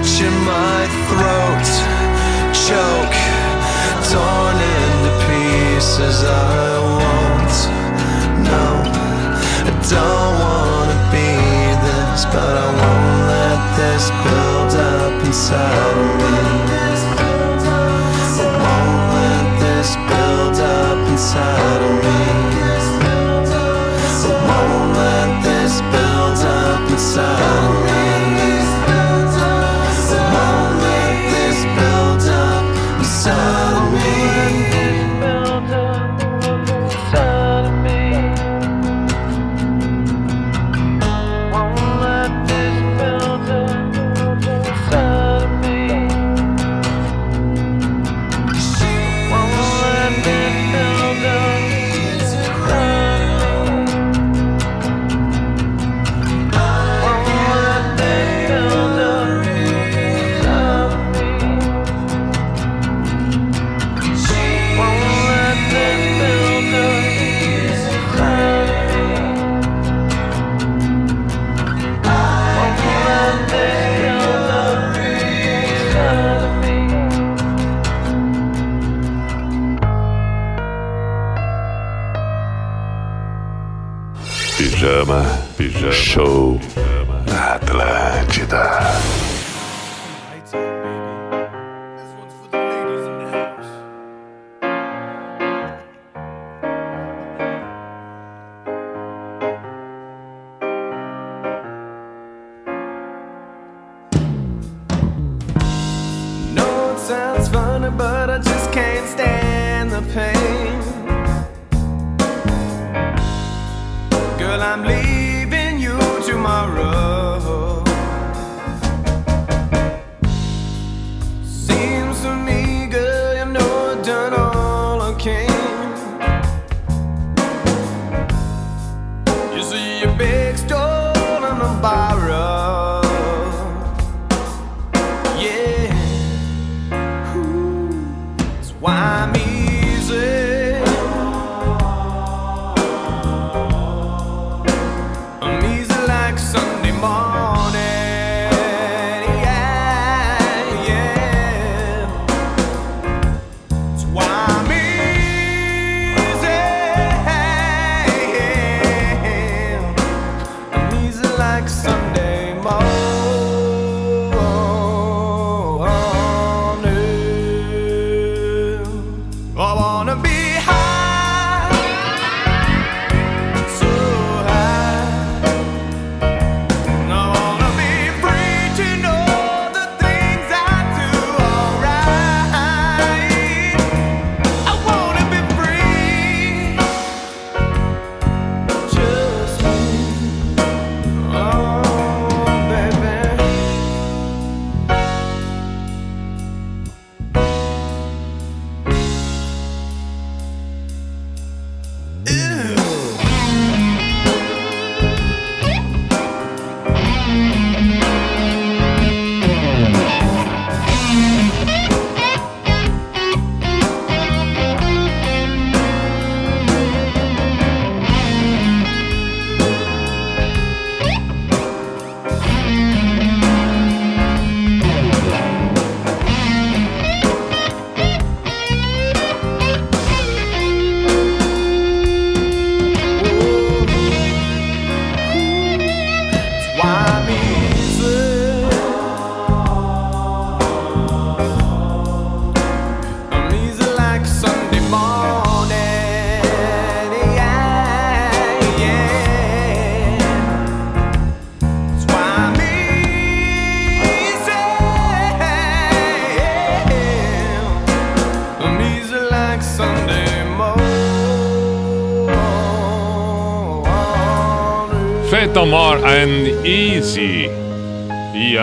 [0.08, 1.68] catching my throat,
[2.53, 3.18] choke,
[4.10, 6.24] torn into pieces.
[6.24, 7.55] I won't,
[8.47, 11.30] no, I don't wanna be
[11.84, 16.16] this, but I won't let this build up inside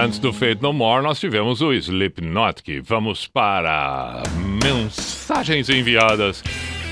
[0.05, 2.62] antes do Fate No More, nós tivemos o Slipknot.
[2.62, 4.22] Que vamos para
[4.62, 6.44] mensagens enviadas.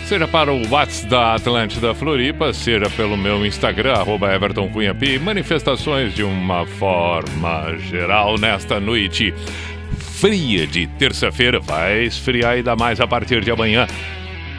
[0.07, 3.95] Seja para o WhatsApp da Atlântida Floripa, seja pelo meu Instagram,
[4.35, 5.19] EvertonCunhaPi.
[5.19, 9.35] Manifestações de uma forma geral nesta noite
[9.99, 11.61] fria de terça-feira.
[11.61, 13.87] Vai esfriar ainda mais a partir de amanhã.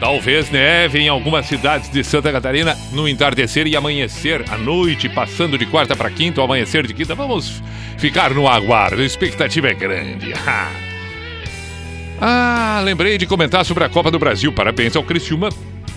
[0.04, 5.56] Talvez neve em algumas cidades de Santa Catarina no entardecer e amanhecer à noite, passando
[5.56, 7.14] de quarta para quinta ou amanhecer de quinta.
[7.14, 7.62] Vamos
[7.96, 10.34] ficar no aguardo, a expectativa é grande.
[12.20, 14.52] ah, lembrei de comentar sobre a Copa do Brasil.
[14.52, 15.48] Parabéns ao Criciúma.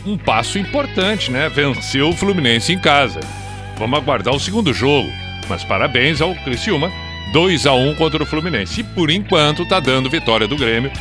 [0.06, 1.50] Um passo importante, né?
[1.50, 3.20] Venceu o Fluminense em casa.
[3.78, 5.10] Vamos aguardar o segundo jogo.
[5.50, 6.90] Mas parabéns ao Criciúma.
[7.34, 8.80] 2 a 1 contra o Fluminense.
[8.80, 10.94] E por enquanto tá dando vitória do Grêmio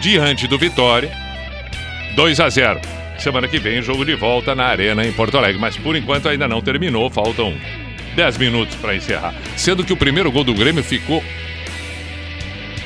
[0.00, 1.23] diante do Vitória
[2.14, 2.80] 2 a 0.
[3.18, 6.48] Semana que vem, jogo de volta na Arena em Porto Alegre, mas por enquanto ainda
[6.48, 7.54] não terminou, faltam
[8.14, 9.34] 10 minutos para encerrar.
[9.56, 11.22] Sendo que o primeiro gol do Grêmio ficou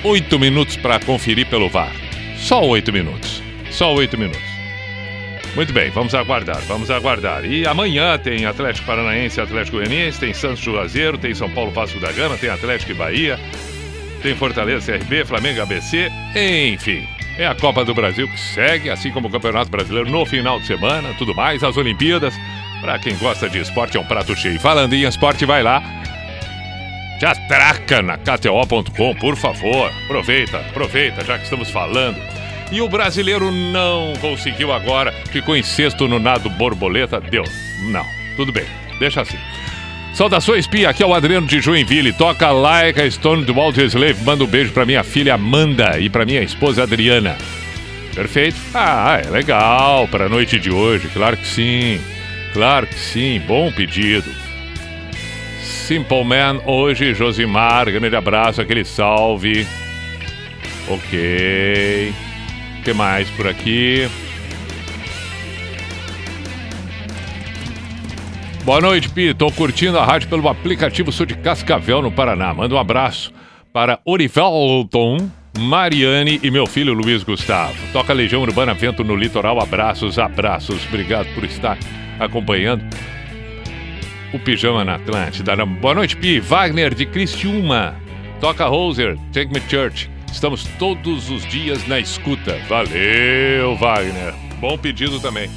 [0.03, 1.93] 8 minutos para conferir pelo VAR.
[2.37, 3.43] Só 8 minutos.
[3.71, 4.49] Só 8 minutos.
[5.55, 7.45] Muito bem, vamos aguardar, vamos aguardar.
[7.45, 12.13] E amanhã tem Atlético Paranaense, Atlético Goianiense, tem Santos Juazeiro, tem São Paulo Vasco da
[12.13, 13.41] Gama, tem Atlético e Bahia,
[14.23, 17.18] tem Fortaleza, CRB, Flamengo, ABC, enfim.
[17.39, 20.67] É a Copa do Brasil que segue, assim como o Campeonato Brasileiro no final de
[20.67, 22.35] semana, tudo mais, as Olimpíadas.
[22.81, 24.59] Para quem gosta de esporte, é um prato cheio.
[24.59, 25.81] Falando em esporte, vai lá.
[27.21, 29.93] Te atraca na KTO.com, por favor.
[30.05, 32.21] Aproveita, aproveita, já que estamos falando.
[32.73, 37.21] E o brasileiro não conseguiu agora, ficou em sexto no nado borboleta.
[37.21, 37.45] Deu.
[37.85, 38.05] Não,
[38.37, 38.67] tudo bem,
[38.99, 39.39] deixa assim.
[40.15, 40.91] Saudações, Pia.
[40.91, 42.13] Aqui é o Adriano de Joinville.
[42.13, 44.25] Toca Like a Stone do Walter Slave.
[44.25, 47.37] Manda um beijo pra minha filha Amanda e pra minha esposa Adriana.
[48.15, 48.57] Perfeito?
[48.75, 51.09] Ah, é legal pra noite de hoje.
[51.09, 52.01] Claro que sim.
[52.53, 53.41] Claro que sim.
[53.47, 54.29] Bom pedido.
[55.63, 57.91] Simple Man hoje, Josimar.
[57.91, 59.67] Grande abraço, aquele salve.
[60.89, 62.13] Ok.
[62.81, 64.09] O que mais por aqui?
[68.69, 69.33] Boa noite, Pi.
[69.33, 71.11] Tô curtindo a rádio pelo aplicativo.
[71.11, 72.53] Sou de Cascavel, no Paraná.
[72.53, 73.33] Manda um abraço
[73.73, 77.73] para Orivelton, Mariane e meu filho Luiz Gustavo.
[77.95, 79.59] Toca Legião Urbana Vento no Litoral.
[79.59, 80.85] Abraços, abraços.
[80.87, 81.79] Obrigado por estar
[82.21, 82.85] acompanhando
[84.35, 85.57] o Pijama na Atlântida.
[85.65, 86.39] Boa noite, Pi.
[86.39, 87.97] Wagner de Criciúma.
[88.39, 90.11] Toca Roser, Take Me Church.
[90.31, 92.61] Estamos todos os dias na escuta.
[92.69, 94.35] Valeu, Wagner.
[94.61, 95.49] Bom pedido também.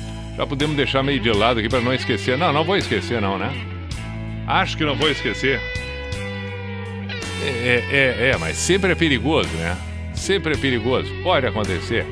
[0.42, 2.36] Já podemos deixar meio de lado aqui para não esquecer.
[2.36, 3.54] Não, não vou esquecer, não, né?
[4.48, 5.62] Acho que não vou esquecer.
[7.44, 9.78] É, é, é, mas sempre é perigoso, né?
[10.16, 11.14] Sempre é perigoso.
[11.22, 12.08] Pode acontecer.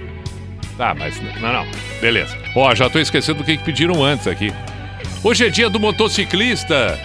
[0.77, 1.67] Tá, mas não, não.
[1.99, 2.38] Beleza.
[2.55, 4.53] Ó, já tô esquecendo do que que pediram antes aqui.
[5.23, 6.99] Hoje é dia do motociclista.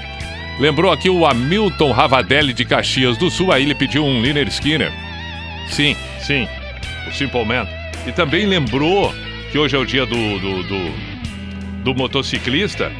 [0.61, 3.51] Lembrou aqui o Hamilton Ravadelli de Caxias do Sul.
[3.51, 4.93] Aí ele pediu um Liner Skinner.
[5.71, 6.47] Sim, sim.
[7.09, 7.67] O Simple Man.
[8.07, 9.11] E também lembrou
[9.51, 11.14] que hoje é o dia do, do, do,
[11.85, 12.91] do motociclista.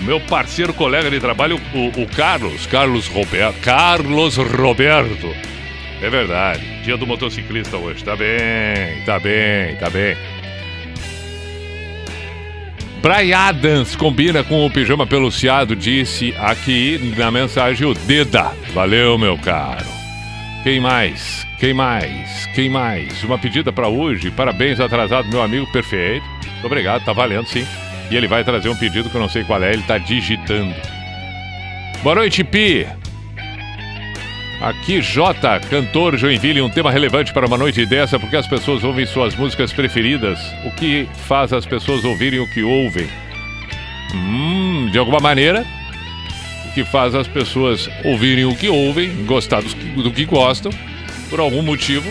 [0.00, 3.60] Meu parceiro, colega de trabalho, o, o Carlos, Carlos Roberto.
[3.60, 5.34] Carlos Roberto.
[6.00, 6.64] É verdade.
[6.82, 8.02] Dia do motociclista hoje.
[8.02, 10.16] Tá bem, tá bem, tá bem.
[13.02, 18.52] Brian Adams combina com o pijama peluciado, disse aqui na mensagem o Deda.
[18.72, 19.86] Valeu, meu caro.
[20.62, 21.46] Quem mais?
[21.58, 22.46] Quem mais?
[22.54, 23.22] Quem mais?
[23.24, 24.30] Uma pedida para hoje.
[24.30, 25.70] Parabéns, atrasado, meu amigo.
[25.72, 26.24] Perfeito.
[26.44, 27.66] Muito obrigado, tá valendo sim.
[28.10, 30.74] E ele vai trazer um pedido que eu não sei qual é, ele tá digitando.
[32.02, 32.86] Boa noite, Pi.
[34.60, 39.06] Aqui, J, cantor Joinville, um tema relevante para uma noite dessa, porque as pessoas ouvem
[39.06, 40.38] suas músicas preferidas.
[40.66, 43.08] O que faz as pessoas ouvirem o que ouvem?
[44.14, 45.64] Hum, de alguma maneira,
[46.66, 50.72] o que faz as pessoas ouvirem o que ouvem, gostar do que gostam,
[51.30, 52.10] por algum motivo,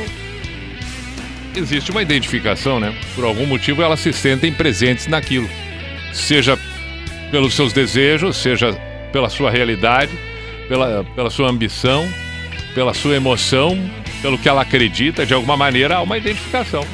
[1.56, 2.96] existe uma identificação, né?
[3.14, 5.48] Por algum motivo elas se sentem presentes naquilo.
[6.14, 6.58] Seja
[7.32, 8.74] pelos seus desejos, seja
[9.12, 10.12] pela sua realidade,
[10.68, 12.08] pela, pela sua ambição,
[12.74, 13.78] pela sua emoção,
[14.22, 16.86] pelo que ela acredita, de alguma maneira há uma identificação.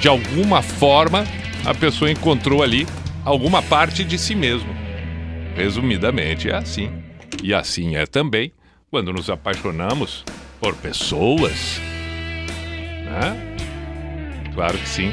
[0.00, 1.24] De alguma forma,
[1.64, 2.86] a pessoa encontrou ali
[3.24, 4.68] alguma parte de si mesmo.
[5.56, 6.90] Resumidamente, é assim.
[7.42, 8.52] E assim é também
[8.90, 10.24] quando nos apaixonamos
[10.60, 11.80] por pessoas.
[13.04, 13.56] Né?
[14.54, 15.12] Claro que sim.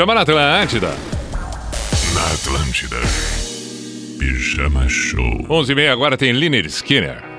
[0.00, 0.96] Pijama na Atlântida.
[2.14, 2.96] Na Atlântida.
[4.18, 5.44] Pijama Show.
[5.46, 7.29] 11 e meia agora tem Liner Skinner.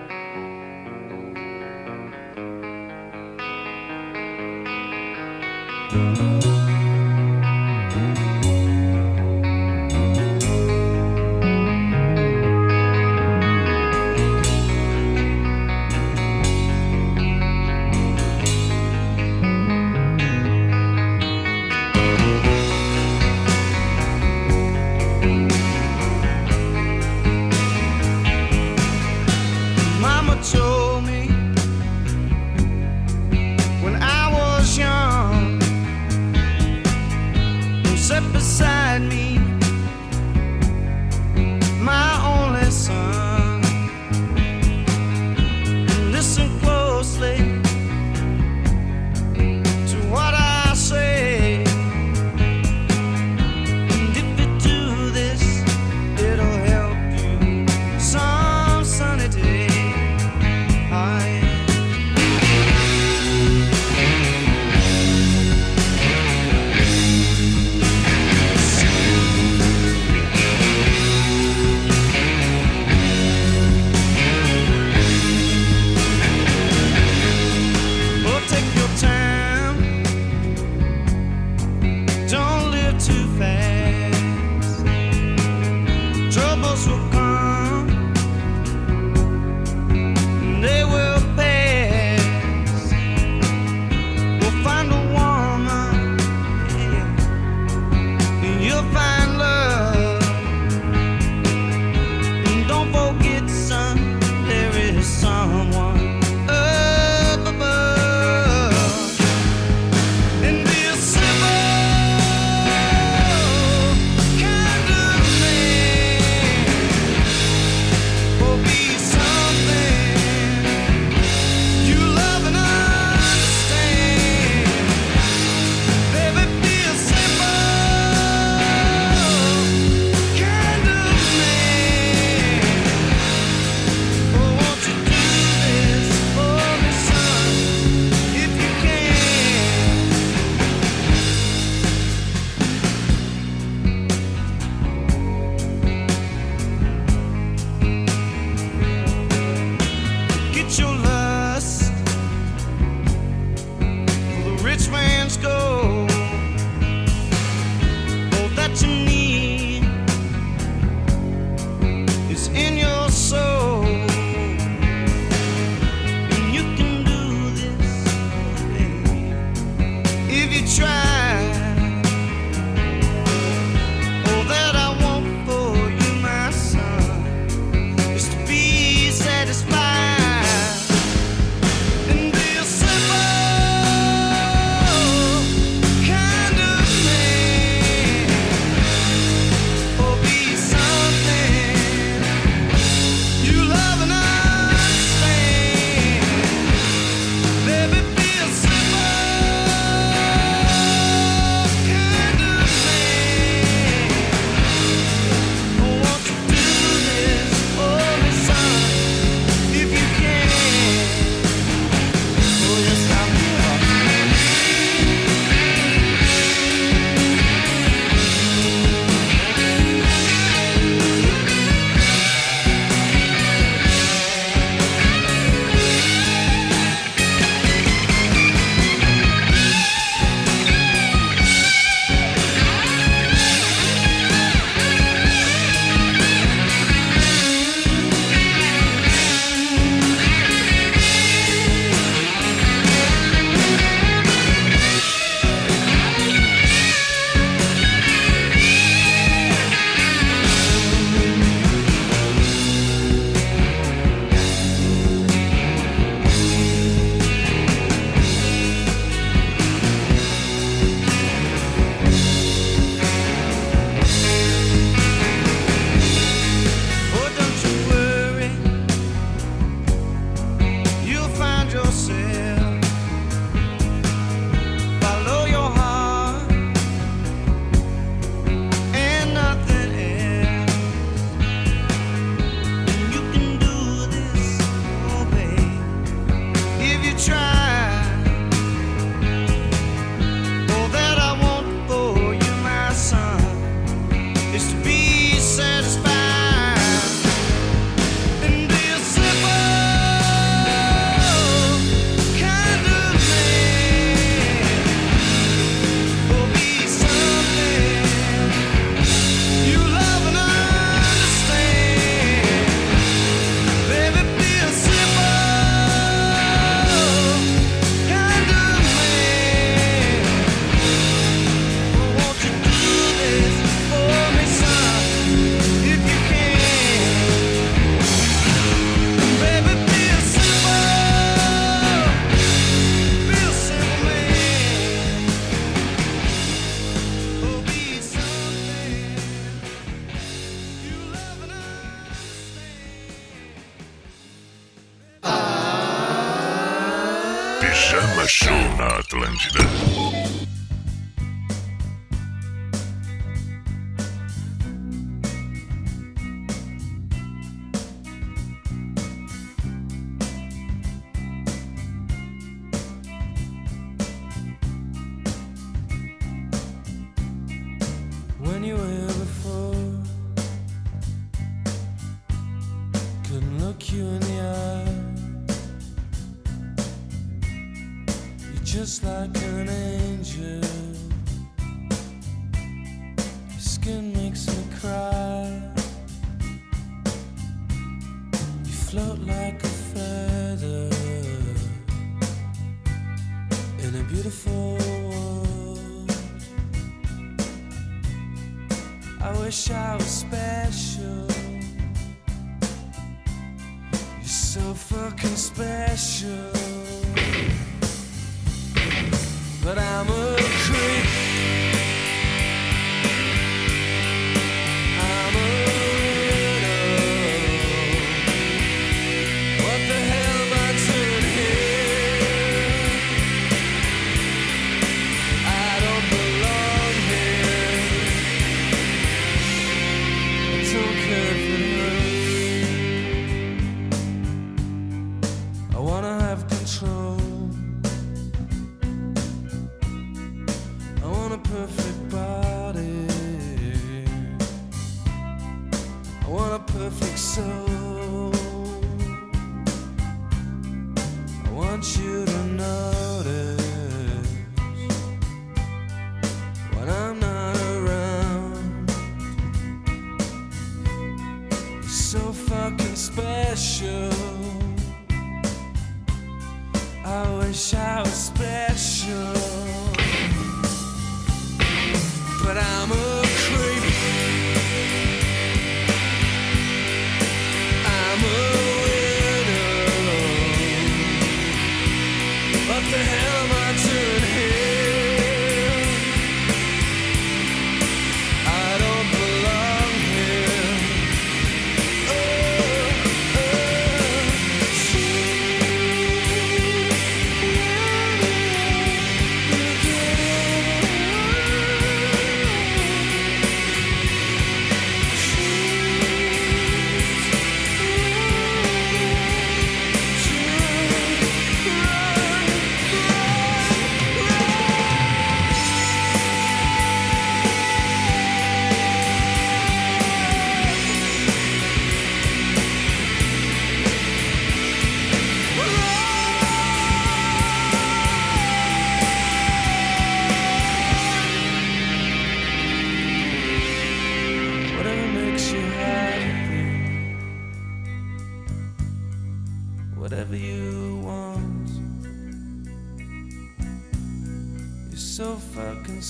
[378.91, 380.80] Just like an angel.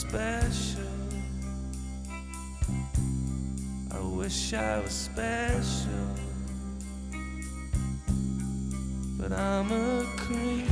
[0.02, 0.98] Special.
[3.92, 6.08] I wish I was special.
[9.20, 10.66] But I'm a creep.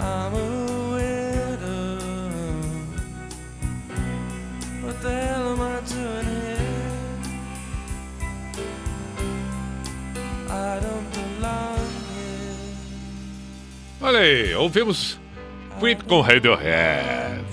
[0.00, 0.48] I'm a
[0.94, 1.98] widow.
[4.82, 6.72] What the hell am I doing here?
[10.48, 11.84] I don't belong.
[14.00, 15.23] Olha aí, ouvimos
[15.80, 17.44] Creep com Radiohead.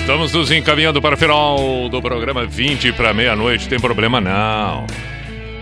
[0.00, 3.68] Estamos nos encaminhando para o final do programa 20 para meia-noite.
[3.68, 4.86] Tem problema não.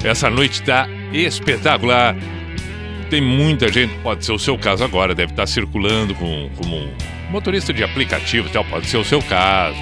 [0.02, 2.16] Essa noite está espetacular.
[3.08, 6.90] Tem muita gente, pode ser o seu caso agora, deve estar circulando com, como um
[7.30, 9.76] motorista de aplicativo tal, pode ser o seu caso.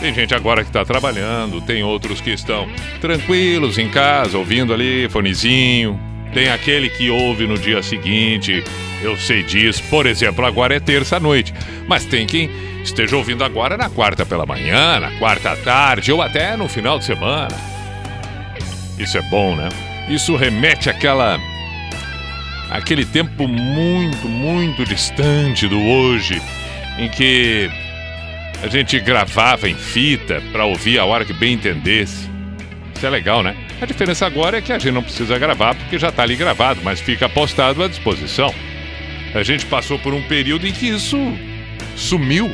[0.00, 2.66] Tem gente agora que está trabalhando, tem outros que estão
[3.00, 6.13] tranquilos em casa, ouvindo ali, fonezinho.
[6.34, 8.64] Tem aquele que ouve no dia seguinte,
[9.00, 9.82] eu sei disso.
[9.88, 11.54] Por exemplo, agora é terça-noite,
[11.86, 12.50] mas tem quem
[12.82, 16.98] esteja ouvindo agora na quarta pela manhã, na quarta à tarde ou até no final
[16.98, 17.54] de semana.
[18.98, 19.68] Isso é bom, né?
[20.08, 21.38] Isso remete àquela.
[22.68, 26.42] aquele tempo muito, muito distante do hoje,
[26.98, 27.70] em que
[28.60, 32.28] a gente gravava em fita para ouvir a hora que bem entendesse.
[32.94, 33.54] Isso é legal, né?
[33.80, 36.80] A diferença agora é que a gente não precisa gravar porque já está ali gravado,
[36.82, 38.54] mas fica postado à disposição.
[39.34, 41.18] A gente passou por um período em que isso
[41.96, 42.50] sumiu.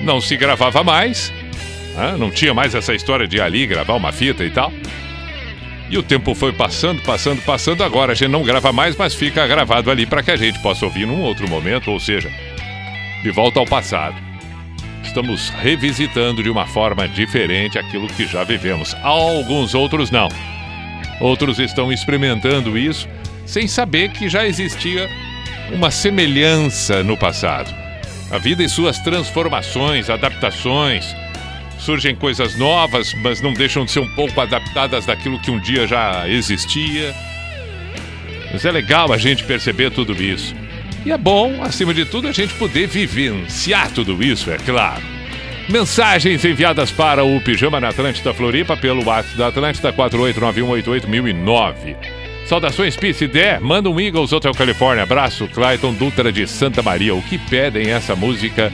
[0.00, 1.32] Não se gravava mais.
[1.96, 2.16] Hã?
[2.16, 4.72] Não tinha mais essa história de ali gravar uma fita e tal.
[5.88, 7.84] E o tempo foi passando, passando, passando.
[7.84, 10.84] Agora a gente não grava mais, mas fica gravado ali para que a gente possa
[10.84, 12.30] ouvir num outro momento, ou seja,
[13.22, 14.25] de volta ao passado.
[15.06, 18.94] Estamos revisitando de uma forma diferente aquilo que já vivemos.
[19.02, 20.28] Alguns outros não.
[21.20, 23.08] Outros estão experimentando isso
[23.46, 25.08] sem saber que já existia
[25.72, 27.72] uma semelhança no passado.
[28.30, 31.14] A vida e suas transformações, adaptações.
[31.78, 35.86] Surgem coisas novas, mas não deixam de ser um pouco adaptadas daquilo que um dia
[35.86, 37.14] já existia.
[38.52, 40.54] Mas é legal a gente perceber tudo isso.
[41.06, 45.04] E é bom, acima de tudo, a gente poder vivenciar tudo isso, é claro.
[45.68, 51.96] Mensagens enviadas para o Pijama na Atlântida Floripa pelo WhatsApp da Atlântida 489188009.
[52.44, 52.96] Saudações,
[53.32, 53.60] Der.
[53.60, 55.04] Manda um Eagles Hotel Califórnia.
[55.04, 57.14] Abraço, Clayton Dutra de Santa Maria.
[57.14, 58.72] O que pedem essa música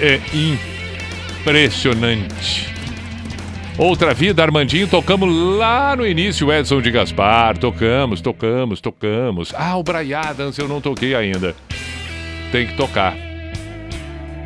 [0.00, 0.18] é
[1.42, 2.77] impressionante.
[3.78, 7.56] Outra vida, Armandinho, tocamos lá no início, Edson de Gaspar.
[7.58, 9.54] Tocamos, tocamos, tocamos.
[9.56, 11.54] Ah, o Brian Adams eu não toquei ainda.
[12.50, 13.14] Tem que tocar.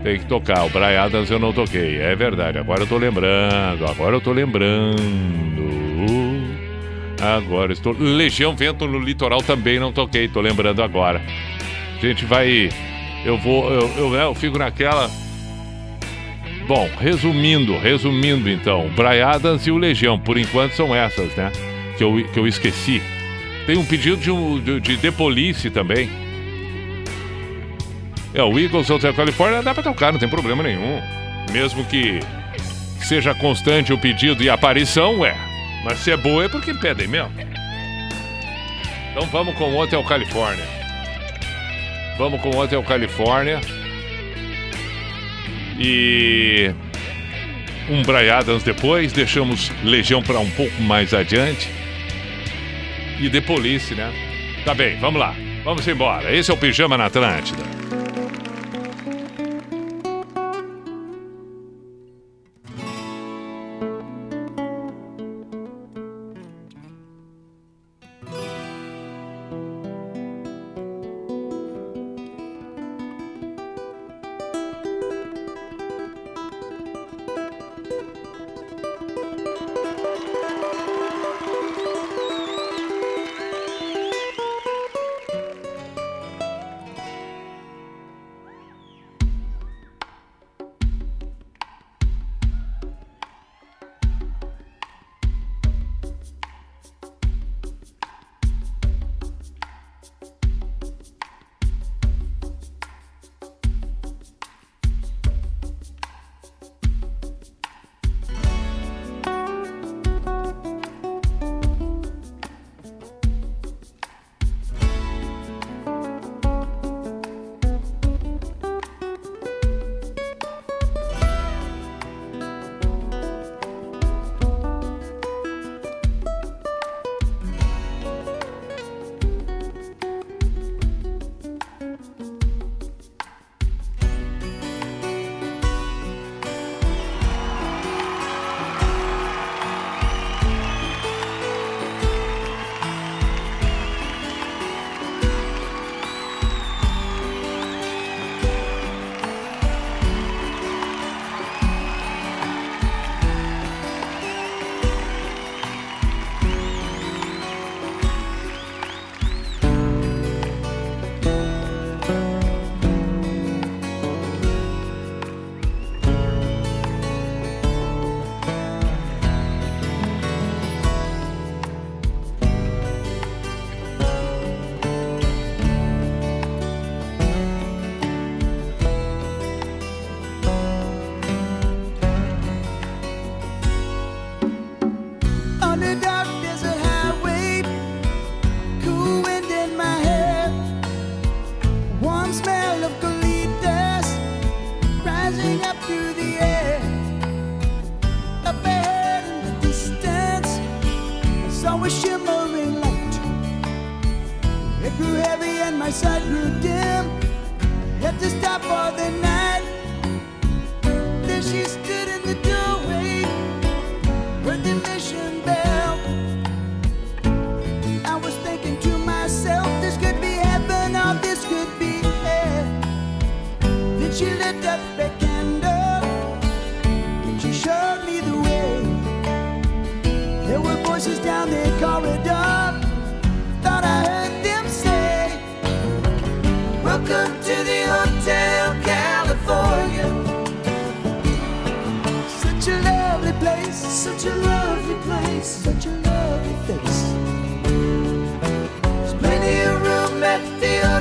[0.02, 0.66] Tem que tocar.
[0.66, 1.98] O Brian Adams eu não toquei.
[1.98, 2.59] É verdade.
[2.59, 3.86] Agora eu tô lembrando.
[3.86, 5.00] Agora eu tô lembrando.
[7.18, 7.96] Agora estou.
[7.98, 10.28] Legião Vento no Litoral também não toquei.
[10.28, 11.22] Tô lembrando agora.
[11.96, 12.68] A gente vai.
[13.24, 13.72] Eu vou.
[13.72, 15.09] Eu, eu, eu fico naquela.
[16.66, 21.51] Bom, resumindo, resumindo então, o Brian Adams e o Legião, por enquanto são essas, né?
[21.98, 23.02] Que eu, que eu esqueci.
[23.66, 26.09] Tem um pedido de, de, de The Police também.
[28.34, 31.01] É, o Eagles Hotel California dá pra tocar, não tem problema nenhum.
[31.52, 32.20] Mesmo que
[33.01, 35.36] seja constante o pedido e a aparição, é.
[35.84, 37.32] Mas se é boa é porque pedem mesmo.
[39.10, 40.64] Então vamos com o Hotel California.
[42.16, 43.60] Vamos com o Hotel California.
[45.84, 46.72] E
[47.90, 51.68] um Brian Adams depois, deixamos Legião para um pouco mais adiante.
[53.20, 54.12] E The Police, né?
[54.64, 55.34] Tá bem, vamos lá.
[55.64, 56.34] Vamos embora.
[56.34, 57.62] Esse é o Pijama na Atlântida.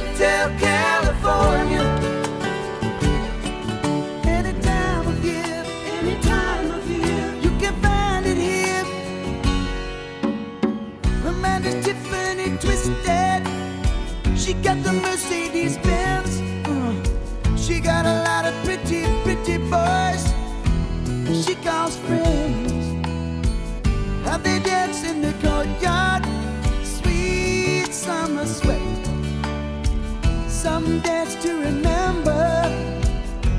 [0.01, 1.83] Hotel California.
[4.25, 5.63] Any time of year,
[5.99, 8.83] any time of year, you can find it here.
[11.27, 13.43] Amanda's Tiffany twisted.
[14.35, 15.50] She got the mercy.
[31.03, 32.63] dance to remember,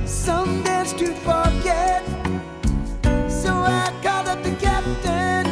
[0.06, 2.05] some dance to forget.
[3.28, 5.44] So I called up the captain,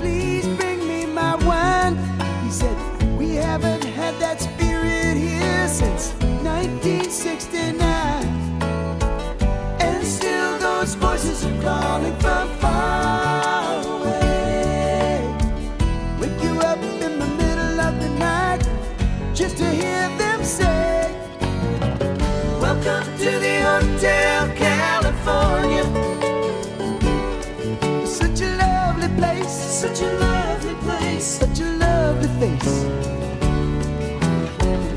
[0.00, 1.96] please bring me my wine.
[2.44, 2.76] He said,
[3.18, 6.12] We haven't had that spirit here since
[6.42, 7.82] 1969.
[9.80, 13.07] And still those voices are calling from far.
[32.38, 32.84] face.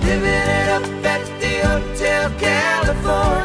[0.06, 3.41] Living it up at the Hotel California.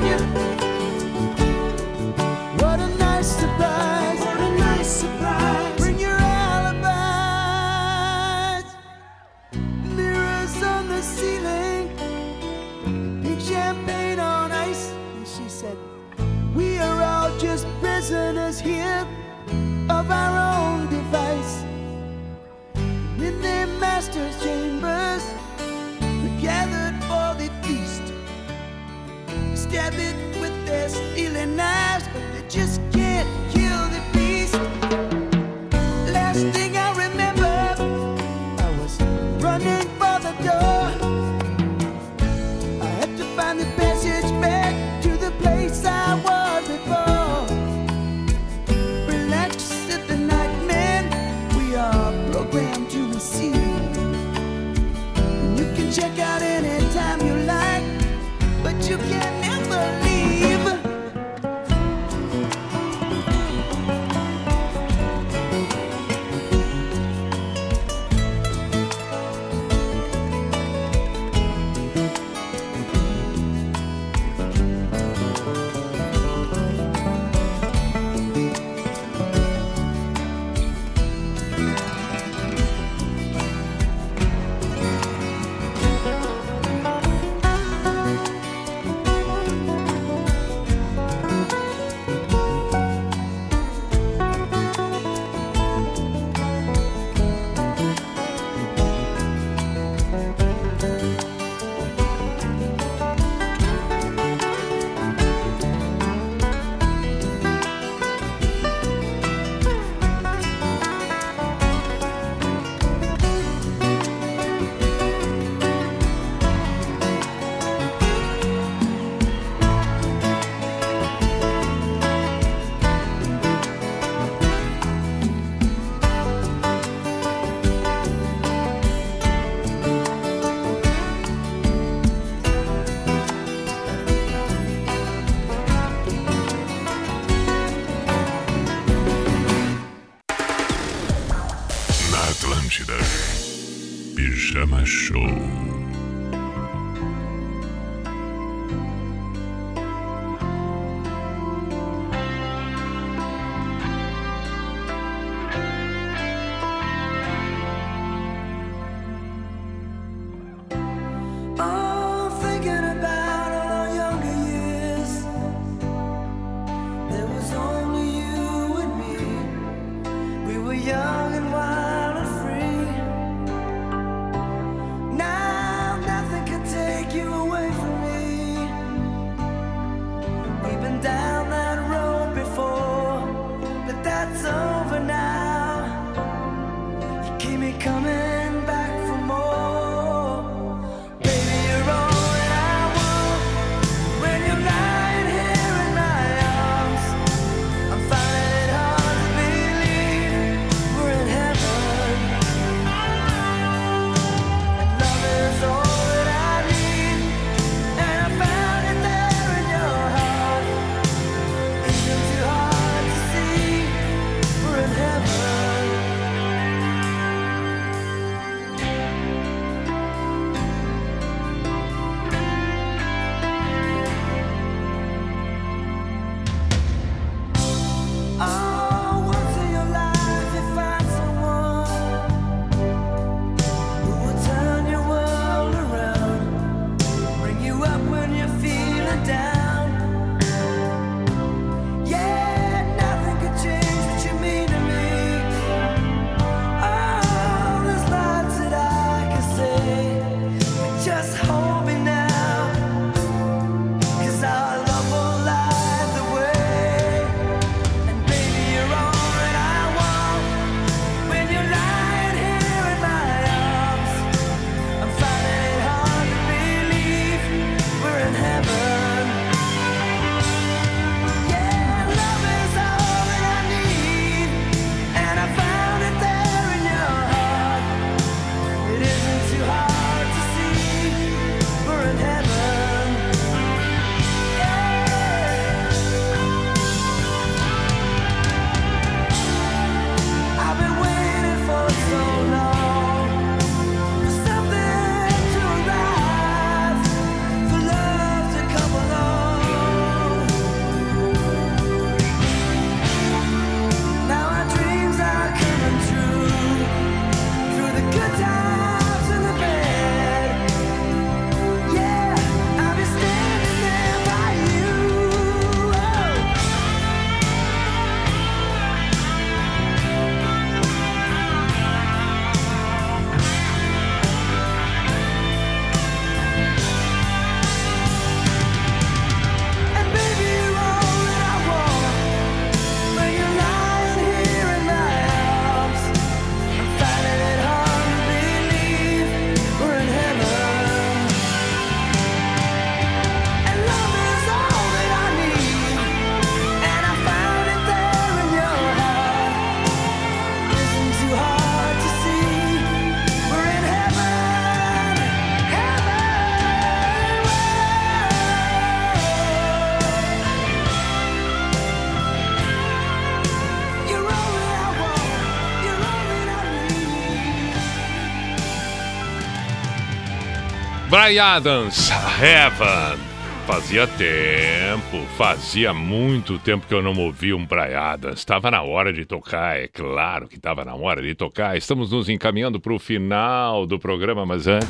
[371.26, 372.08] Brian Adams,
[372.40, 373.18] Heaven.
[373.66, 378.38] Fazia tempo, fazia muito tempo que eu não ouvia um Brian Adams.
[378.38, 381.76] Estava na hora de tocar, é claro que estava na hora de tocar.
[381.76, 384.88] Estamos nos encaminhando para o final do programa, mas antes,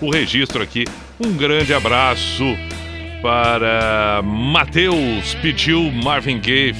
[0.00, 0.86] o registro aqui.
[1.22, 2.56] Um grande abraço
[3.20, 6.72] para Matheus, pediu Marvin Gaye.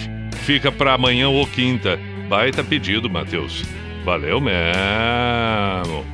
[0.47, 2.01] Fica para amanhã ou quinta.
[2.27, 3.65] Baita pedido, Matheus.
[4.03, 6.14] Valeu mesmo.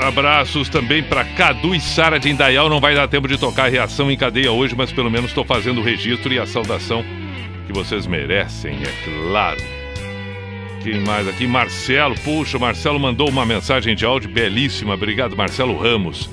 [0.00, 2.70] Abraços também para Cadu e Sara de Indaial.
[2.70, 5.44] Não vai dar tempo de tocar a reação em cadeia hoje, mas pelo menos estou
[5.44, 7.04] fazendo o registro e a saudação
[7.66, 9.60] que vocês merecem, é claro.
[10.82, 11.46] Quem mais aqui?
[11.46, 12.14] Marcelo.
[12.20, 14.94] Puxa, Marcelo mandou uma mensagem de áudio belíssima.
[14.94, 16.30] Obrigado, Marcelo Ramos.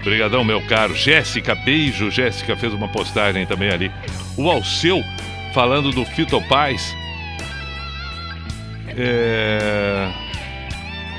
[0.00, 0.94] Obrigadão, meu caro.
[0.94, 2.10] Jéssica, beijo.
[2.10, 3.90] Jéssica fez uma postagem também ali.
[4.36, 5.02] O Alceu,
[5.54, 6.94] falando do Fito Paz.
[8.88, 10.27] É...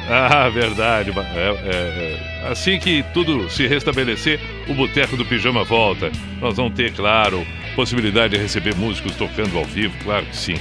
[0.09, 1.11] Ah, verdade.
[1.11, 2.47] É, é, é.
[2.51, 6.11] Assim que tudo se restabelecer, o Boteco do Pijama volta.
[6.41, 7.45] Nós vamos ter, claro,
[7.75, 9.95] possibilidade de receber músicos tocando ao vivo.
[10.03, 10.55] Claro que sim.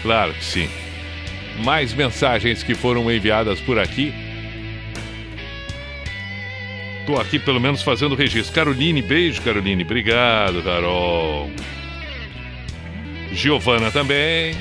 [0.00, 0.68] Claro que sim.
[1.62, 4.14] Mais mensagens que foram enviadas por aqui.
[7.04, 8.54] Tô aqui pelo menos fazendo registro.
[8.54, 9.84] Caroline, beijo, Caroline.
[9.84, 11.50] Obrigado, Carol.
[13.32, 14.56] Giovana também.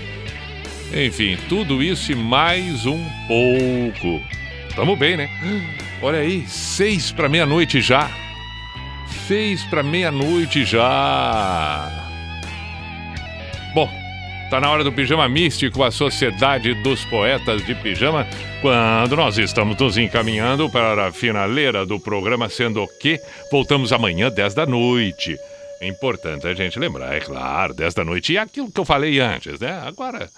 [0.95, 4.23] Enfim, tudo isso e mais um pouco.
[4.73, 5.29] Tamo bem, né?
[6.01, 8.09] Olha aí, seis para meia-noite já.
[9.27, 11.91] Seis para meia-noite já.
[13.73, 13.89] Bom,
[14.49, 18.25] tá na hora do Pijama Místico, a Sociedade dos Poetas de Pijama,
[18.61, 23.19] quando nós estamos nos encaminhando para a finaleira do programa, sendo que
[23.51, 25.37] voltamos amanhã, 10 da noite.
[25.81, 28.31] Importante a gente lembrar, é claro, 10 da noite.
[28.31, 29.77] E aquilo que eu falei antes, né?
[29.85, 30.29] Agora,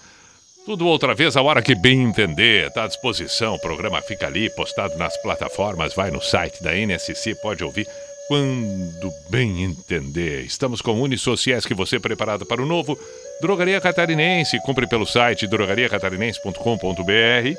[0.67, 3.55] tudo outra vez, a hora que bem entender, está à disposição.
[3.55, 7.87] O programa fica ali, postado nas plataformas, vai no site da NSC, pode ouvir
[8.27, 10.41] quando bem entender.
[10.41, 12.99] Estamos com Unisociés, que você preparado para o novo.
[13.39, 17.57] Drogaria Catarinense, compre pelo site drogariacatarinense.com.br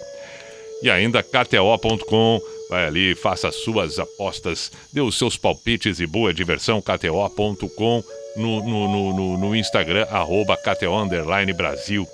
[0.83, 2.43] e ainda KTO.com.
[2.69, 6.83] Vai ali, faça as suas apostas, dê os seus palpites e boa diversão.
[6.83, 8.05] KTO.com
[8.37, 11.09] no, no, no, no, Instagram, arroba KTO
[11.57, 12.07] Brasil.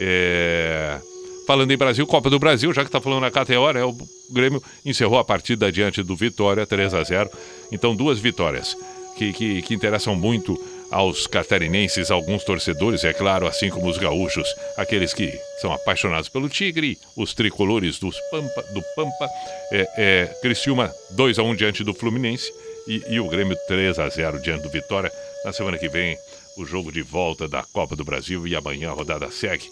[0.00, 0.98] É...
[1.46, 3.94] Falando em Brasil, Copa do Brasil, já que está falando na KTO, né, o
[4.30, 7.30] Grêmio encerrou a partida diante do Vitória, 3 a 0
[7.70, 8.74] Então, duas vitórias
[9.16, 10.58] que, que, que interessam muito
[10.90, 16.48] aos catarinenses, alguns torcedores, é claro, assim como os gaúchos, aqueles que são apaixonados pelo
[16.48, 19.28] Tigre, os tricolores dos Pampa, do Pampa,
[19.72, 22.52] é, é, Criciúma 2 a 1 diante do Fluminense
[22.86, 25.10] e, e o Grêmio 3 a 0 diante do Vitória.
[25.44, 26.16] Na semana que vem,
[26.56, 29.70] o jogo de volta da Copa do Brasil e amanhã a rodada segue.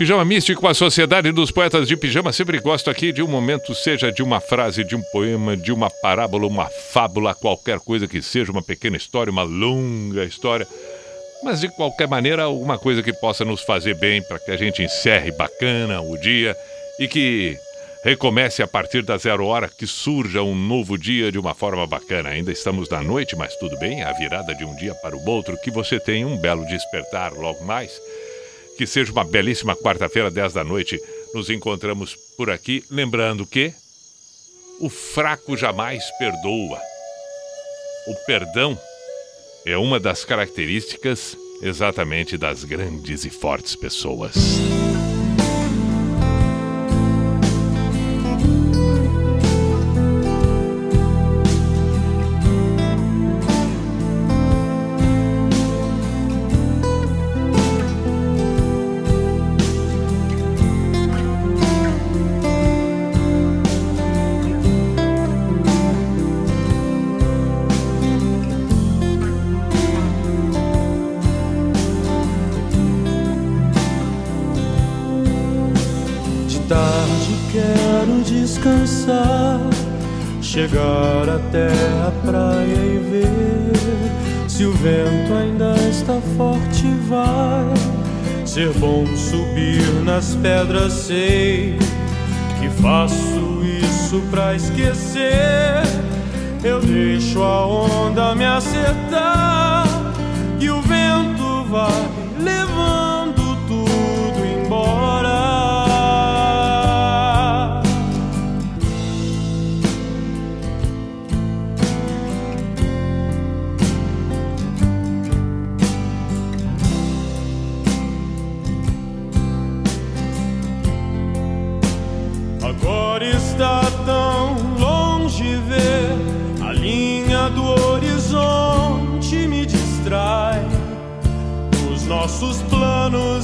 [0.00, 2.32] Pijama Místico, a Sociedade dos Poetas de Pijama.
[2.32, 5.90] Sempre gosto aqui de um momento, seja de uma frase, de um poema, de uma
[5.90, 10.66] parábola, uma fábula, qualquer coisa que seja, uma pequena história, uma longa história.
[11.44, 14.82] Mas de qualquer maneira, alguma coisa que possa nos fazer bem para que a gente
[14.82, 16.56] encerre bacana o dia
[16.98, 17.58] e que
[18.02, 22.30] recomece a partir da zero hora, que surja um novo dia de uma forma bacana.
[22.30, 25.58] Ainda estamos na noite, mas tudo bem, a virada de um dia para o outro,
[25.58, 27.90] que você tenha um belo despertar logo mais.
[28.78, 30.98] Que seja uma belíssima quarta-feira, 10 da noite.
[31.34, 33.72] Nos encontramos por aqui, lembrando que
[34.80, 36.80] o fraco jamais perdoa.
[38.06, 38.78] O perdão
[39.66, 44.69] é uma das características exatamente das grandes e fortes pessoas.
[90.42, 90.92] Pedras.
[90.92, 91.78] Sei
[92.60, 95.82] que faço isso pra esquecer.
[96.62, 99.49] Eu deixo a onda me acertar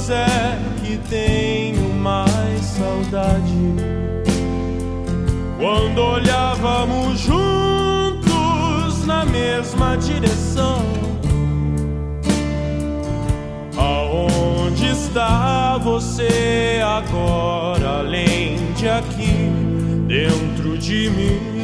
[0.09, 3.53] é que tenho mais saudade.
[5.59, 10.85] Quando olhávamos juntos na mesma direção.
[13.77, 19.51] Aonde está você agora, além de aqui,
[20.07, 21.56] dentro de mim?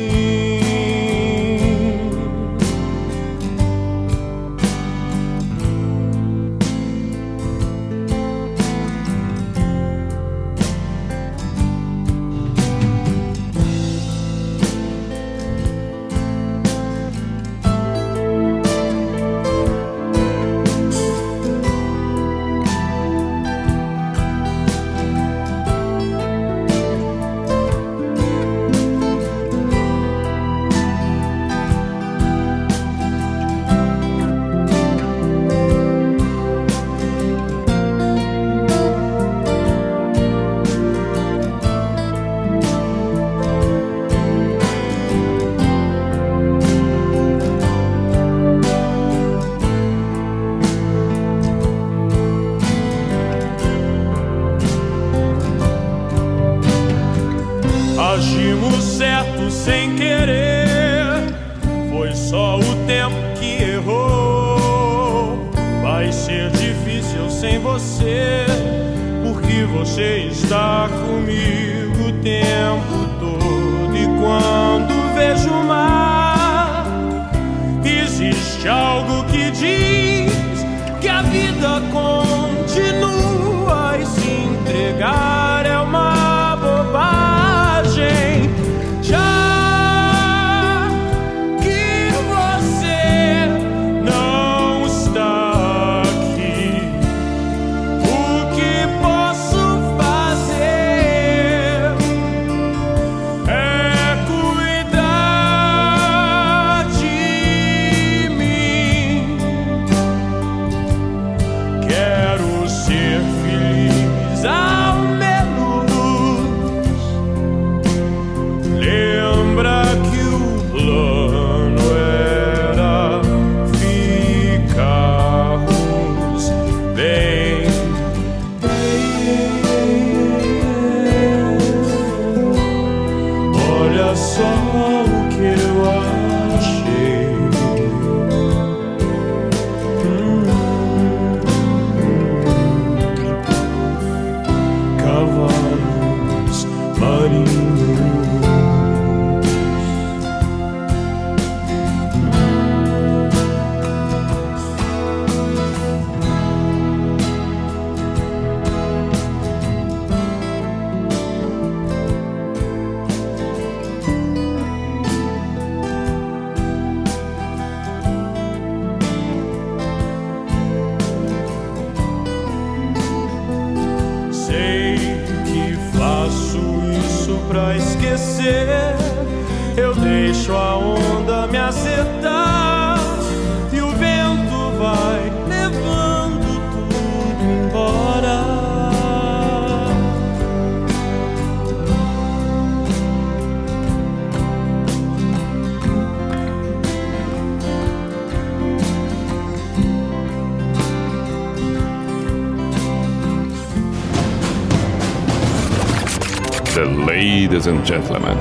[207.93, 208.37] Gentlemen,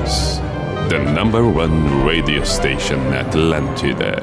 [0.88, 4.16] the number one radio station Atlantida.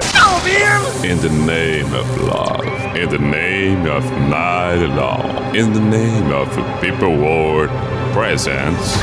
[1.06, 2.66] In the name of love,
[2.96, 6.50] in the name of night long, in the name of
[6.82, 7.70] people world
[8.12, 8.98] presents.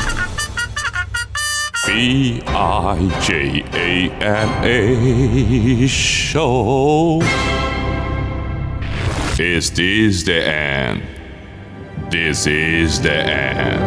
[1.85, 7.21] B I J A N A show.
[9.39, 11.03] Is this the end?
[12.11, 13.86] This is the end.